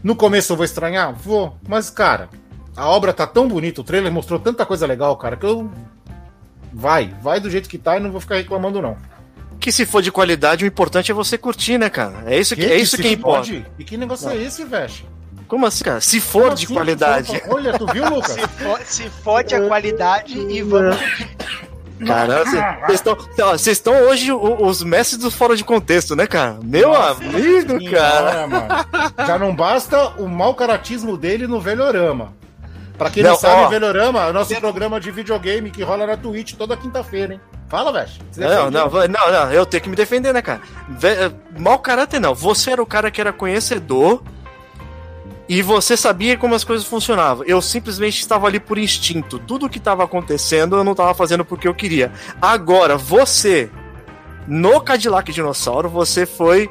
No 0.03 0.17
começo 0.17 0.53
eu 0.53 0.57
vou 0.57 0.65
estranhar? 0.65 1.15
Vou. 1.15 1.57
Mas, 1.69 1.91
cara, 1.91 2.29
a 2.77 2.89
obra 2.89 3.13
tá 3.13 3.27
tão 3.27 3.47
bonita, 3.47 3.81
o 3.81 3.85
trailer 3.85 4.13
mostrou 4.13 4.41
tanta 4.41 4.67
coisa 4.67 4.87
legal, 4.87 5.17
cara, 5.17 5.37
que 5.37 5.47
eu. 5.47 5.71
Vai, 6.73 7.15
vai 7.23 7.39
do 7.39 7.51
jeito 7.51 7.69
que 7.69 7.79
tá 7.79 7.97
e 7.97 8.01
não 8.01 8.11
vou 8.11 8.21
ficar 8.21 8.37
reclamando, 8.37 8.83
não. 8.83 8.97
Que 9.65 9.73
se 9.73 9.87
for 9.87 10.03
de 10.03 10.13
qualidade, 10.13 10.63
o 10.63 10.67
importante 10.69 11.11
é 11.11 11.15
você 11.15 11.39
curtir, 11.39 11.79
né, 11.79 11.89
cara? 11.89 12.25
É 12.27 12.39
isso 12.39 12.55
que, 12.55 12.63
é 12.67 12.77
isso 12.77 12.99
que 12.99 13.09
importa. 13.09 13.47
fode? 13.47 13.65
E 13.79 13.83
que 13.83 13.97
negócio 13.97 14.29
é 14.29 14.37
esse, 14.37 14.63
velho? 14.63 14.93
Como 15.49 15.65
assim, 15.65 15.83
cara? 15.85 16.03
Se 16.03 16.21
for 16.21 16.43
Como 16.43 16.55
de 16.55 16.65
assim? 16.67 16.75
qualidade. 16.75 17.43
Olha, 17.49 17.73
tu 17.79 17.87
viu, 17.91 18.05
Lucas? 18.13 18.33
Se, 18.33 18.41
fo 18.43 18.79
se 18.85 19.03
fode 19.23 19.55
a 19.55 19.67
qualidade 19.67 20.39
e 20.39 20.61
vamos. 20.61 20.99
Caramba, 22.07 22.45
vocês 23.57 23.79
estão. 23.79 23.95
Hoje 24.07 24.31
o- 24.33 24.67
os 24.67 24.83
mestres 24.83 25.19
do 25.23 25.31
fora 25.31 25.57
de 25.57 25.65
contexto, 25.65 26.15
né, 26.15 26.27
cara? 26.27 26.59
Meu 26.63 26.93
amigo, 26.95 27.83
cara. 27.91 28.47
Senhora. 28.47 28.87
Já 29.27 29.39
não 29.39 29.55
basta 29.57 30.09
o 30.19 30.29
mau 30.29 30.55
caratismo 30.55 31.17
dele 31.17 31.47
no 31.47 31.59
Velhorama. 31.59 32.35
Pra 32.97 33.11
quem 33.11 33.23
Não, 33.25 33.31
não, 33.31 33.37
sabe, 33.37 33.63
ó. 33.63 33.67
o 33.67 33.71
Velhorama 33.71 34.23
é 34.27 34.31
o 34.31 34.33
nosso 34.33 34.55
programa 34.61 35.01
de 35.01 35.11
videogame 35.11 35.71
que 35.71 35.83
rola 35.83 36.07
na 36.07 36.17
Twitch 36.17 36.55
toda 36.55 36.77
quinta-feira, 36.77 37.35
hein? 37.35 37.41
Fala, 37.69 37.93
velho. 37.93 38.09
Não, 38.37 38.71
não, 38.71 38.89
vai- 38.89 39.09
não, 39.09 39.33
não, 39.33 39.51
eu 39.53 39.67
tenho 39.67 39.83
que 39.83 39.89
me 39.89 39.97
defender, 39.97 40.33
né, 40.33 40.41
cara? 40.41 40.61
Ve- 40.89 41.33
Mau 41.59 41.79
caráter 41.81 42.21
não. 42.21 42.35
Você 42.35 42.71
era 42.71 42.81
o 42.83 42.87
cara 42.87 43.11
que 43.11 43.21
era 43.21 43.33
conhecedor 43.33 44.23
e 45.49 45.61
você 45.61 45.97
sabia 45.97 46.37
como 46.39 46.55
as 46.55 46.63
coisas 46.63 46.87
funcionavam. 46.87 47.45
Eu 47.47 47.61
simplesmente 47.61 48.21
estava 48.21 48.47
ali 48.47 48.61
por 48.61 48.79
instinto. 48.79 49.41
Tudo 49.41 49.69
que 49.69 49.79
estava 49.79 50.05
acontecendo 50.05 50.77
eu 50.77 50.85
não 50.85 50.93
estava 50.93 51.13
fazendo 51.15 51.45
porque 51.45 51.67
eu 51.67 51.75
queria. 51.75 52.13
Agora, 52.41 52.97
você, 52.97 53.69
no 54.47 54.81
Cadillac 54.81 55.33
Dinossauro, 55.33 55.89
você 55.89 56.27
foi 56.27 56.71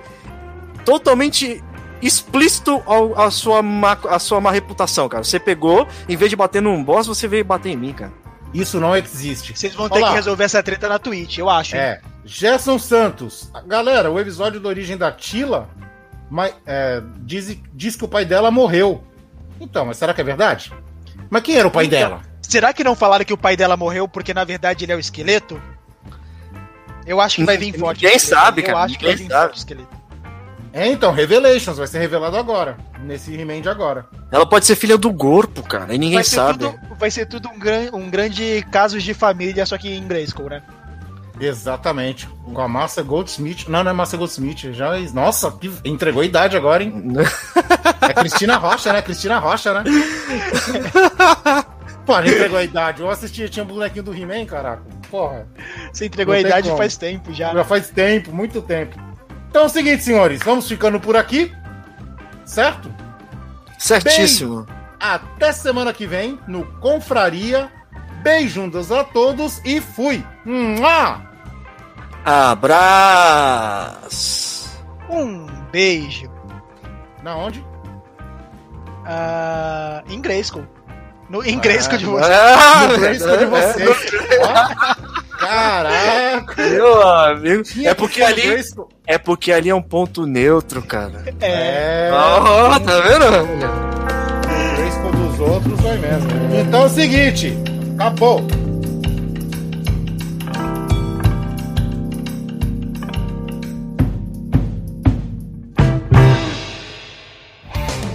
totalmente 0.86 1.62
explícito 2.06 2.82
ao, 2.86 3.20
a, 3.20 3.32
sua 3.32 3.62
má, 3.62 3.98
a 4.10 4.20
sua 4.20 4.40
má 4.42 4.52
reputação, 4.52 5.08
cara. 5.10 5.24
Você 5.24 5.40
pegou, 5.40 5.88
em 6.08 6.16
vez 6.16 6.30
de 6.30 6.36
bater 6.36 6.62
num 6.62 6.84
boss, 6.84 7.08
você 7.08 7.28
veio 7.28 7.44
bater 7.46 7.70
em 7.70 7.78
mim, 7.78 7.94
cara. 7.94 8.12
Isso 8.54 8.80
não 8.80 8.96
existe. 8.96 9.58
Vocês 9.58 9.74
vão 9.74 9.90
ter 9.90 10.04
que 10.04 10.12
resolver 10.12 10.44
essa 10.44 10.62
treta 10.62 10.88
na 10.88 11.00
Twitch, 11.00 11.40
eu 11.40 11.50
acho. 11.50 11.76
hein? 11.76 11.82
É. 11.82 12.02
Gerson 12.26 12.78
Santos. 12.78 13.52
Galera, 13.66 14.12
o 14.12 14.20
episódio 14.20 14.60
da 14.60 14.70
origem 14.70 14.96
da 14.98 15.12
Tila 15.12 15.68
mas, 16.30 16.54
é, 16.66 17.02
diz, 17.20 17.58
diz 17.74 17.96
que 17.96 18.06
o 18.06 18.08
pai 18.08 18.26
dela 18.26 18.50
morreu. 18.50 19.04
Então, 19.60 19.86
mas 19.86 19.98
será 19.98 20.14
que 20.16 20.22
é 20.22 20.24
verdade? 20.24 20.74
Mas 21.30 21.44
quem 21.44 21.58
era 21.58 21.68
o 21.68 21.72
pai 21.72 21.86
Então, 21.86 22.00
dela? 22.00 22.22
Será 22.42 22.74
que 22.74 22.84
não 22.84 22.96
falaram 22.96 23.24
que 23.24 23.34
o 23.34 23.38
pai 23.38 23.56
dela 23.56 23.78
morreu 23.78 24.08
porque 24.08 24.34
na 24.34 24.44
verdade 24.44 24.84
ele 24.86 24.92
é 24.92 24.96
o 24.96 25.00
esqueleto? 25.00 25.62
Eu 27.06 27.20
acho 27.22 27.36
que 27.38 27.44
vai 27.46 27.58
vir 27.58 27.78
forte. 27.78 28.06
Esqueleto. 28.06 28.26
sabe, 28.28 28.62
cara, 28.64 28.74
Eu 28.74 28.82
acho 28.84 28.98
que 28.98 29.06
vai 29.06 29.16
vir 29.16 29.28
sabe. 29.28 29.42
forte 29.44 29.56
o 29.56 29.60
esqueleto. 29.60 30.03
É, 30.74 30.88
então, 30.88 31.14
Revelations 31.14 31.78
vai 31.78 31.86
ser 31.86 32.00
revelado 32.00 32.36
agora. 32.36 32.78
Nesse 33.00 33.32
He-Man 33.34 33.62
de 33.62 33.70
agora. 33.70 34.08
Ela 34.32 34.46
pode 34.46 34.66
ser 34.66 34.76
filha 34.76 34.98
do 34.98 35.14
corpo, 35.14 35.62
cara, 35.62 35.94
e 35.94 35.98
ninguém 36.00 36.16
Vai 36.18 36.24
sabe. 36.24 36.66
tudo, 36.66 36.80
vai 36.98 37.12
ser 37.12 37.28
tudo 37.28 37.48
um, 37.48 37.60
gran, 37.60 37.90
um 37.94 38.10
grande 38.10 38.66
casos 38.72 39.04
de 39.04 39.14
família, 39.14 39.66
só 39.68 39.78
que 39.78 39.88
em 39.88 40.08
Grayskull, 40.08 40.50
né? 40.50 40.64
Exatamente. 41.40 42.28
Com 42.54 42.62
a 42.62 42.68
Massa 42.68 43.02
Goldsmith. 43.04 43.68
Não, 43.68 43.84
não 43.84 43.92
é 43.92 43.94
Massa 43.94 44.18
Goldsmith. 44.18 44.72
Já, 44.74 44.98
nossa, 45.14 45.52
que- 45.52 45.72
entregou 45.86 46.22
a 46.22 46.26
idade 46.26 46.58
agora, 46.58 46.84
hein? 46.84 47.04
É 48.02 48.14
Cristina 48.14 48.58
Rocha, 48.58 48.92
né? 48.92 49.02
Cristina 49.02 49.40
Rocha, 49.40 49.74
né? 49.76 49.84
Pô, 52.06 52.20
não 52.20 52.26
entregou 52.28 52.58
a 52.58 52.64
idade. 52.64 53.02
Eu 53.02 53.10
assistia, 53.10 53.48
tinha 53.48 53.64
um 53.64 53.68
bonequinho 53.68 54.04
do 54.04 54.14
He-Man, 54.14 54.46
caraca. 54.46 54.84
Porra. 55.10 55.48
Você 55.92 56.06
entregou 56.06 56.34
a 56.34 56.40
idade 56.40 56.68
como. 56.68 56.78
faz 56.78 56.98
tempo 56.98 57.34
já. 57.34 57.54
Já 57.54 57.64
faz 57.64 57.90
tempo, 57.90 58.34
muito 58.36 58.62
tempo. 58.62 59.00
Então 59.54 59.62
é 59.62 59.66
o 59.68 59.70
seguinte, 59.70 60.02
senhores. 60.04 60.40
Vamos 60.44 60.68
ficando 60.68 61.00
por 61.00 61.16
aqui. 61.16 61.54
Certo? 62.44 62.92
Certíssimo. 63.78 64.66
Até 65.00 65.52
semana 65.52 65.94
que 65.94 66.08
vem 66.08 66.40
no 66.48 66.66
Confraria. 66.80 67.72
Beijundas 68.24 68.92
a 68.92 69.04
todos 69.04 69.62
e 69.64 69.80
fui. 69.80 70.26
Mua! 70.44 71.22
Abraço. 73.54 74.72
Um 75.08 75.46
beijo. 75.72 76.32
Na 77.22 77.36
onde? 77.36 77.64
Ah, 79.06 80.02
em 80.10 80.20
Grayskull. 80.20 80.66
No, 81.30 81.46
em 81.46 81.60
Grayskull 81.60 82.00
de 82.00 82.06
você. 82.06 82.32
Ah, 82.34 82.88
No 82.88 82.98
Grayskull 82.98 83.38
de 83.38 83.46
vocês. 83.46 83.98
Caraca! 85.48 86.56
Meu 86.70 87.02
amigo. 87.08 87.64
É 87.84 87.90
que 87.90 87.96
porque 87.96 88.22
ali, 88.22 88.64
é 89.06 89.18
porque 89.18 89.52
ali 89.52 89.70
é 89.70 89.76
um 89.76 89.82
ponto 89.82 90.26
neutro, 90.26 90.82
cara. 90.82 91.24
É. 91.42 92.10
Ó, 92.12 92.80
tá 92.80 93.00
vendo? 93.02 93.26
O 93.44 94.76
Grayskull 94.76 95.12
dos 95.12 95.40
outros 95.40 95.82
vai 95.82 95.98
mesmo. 95.98 96.30
Então 96.60 96.84
é 96.84 96.86
o 96.86 96.90
seguinte. 96.90 97.58
Acabou. 97.96 98.42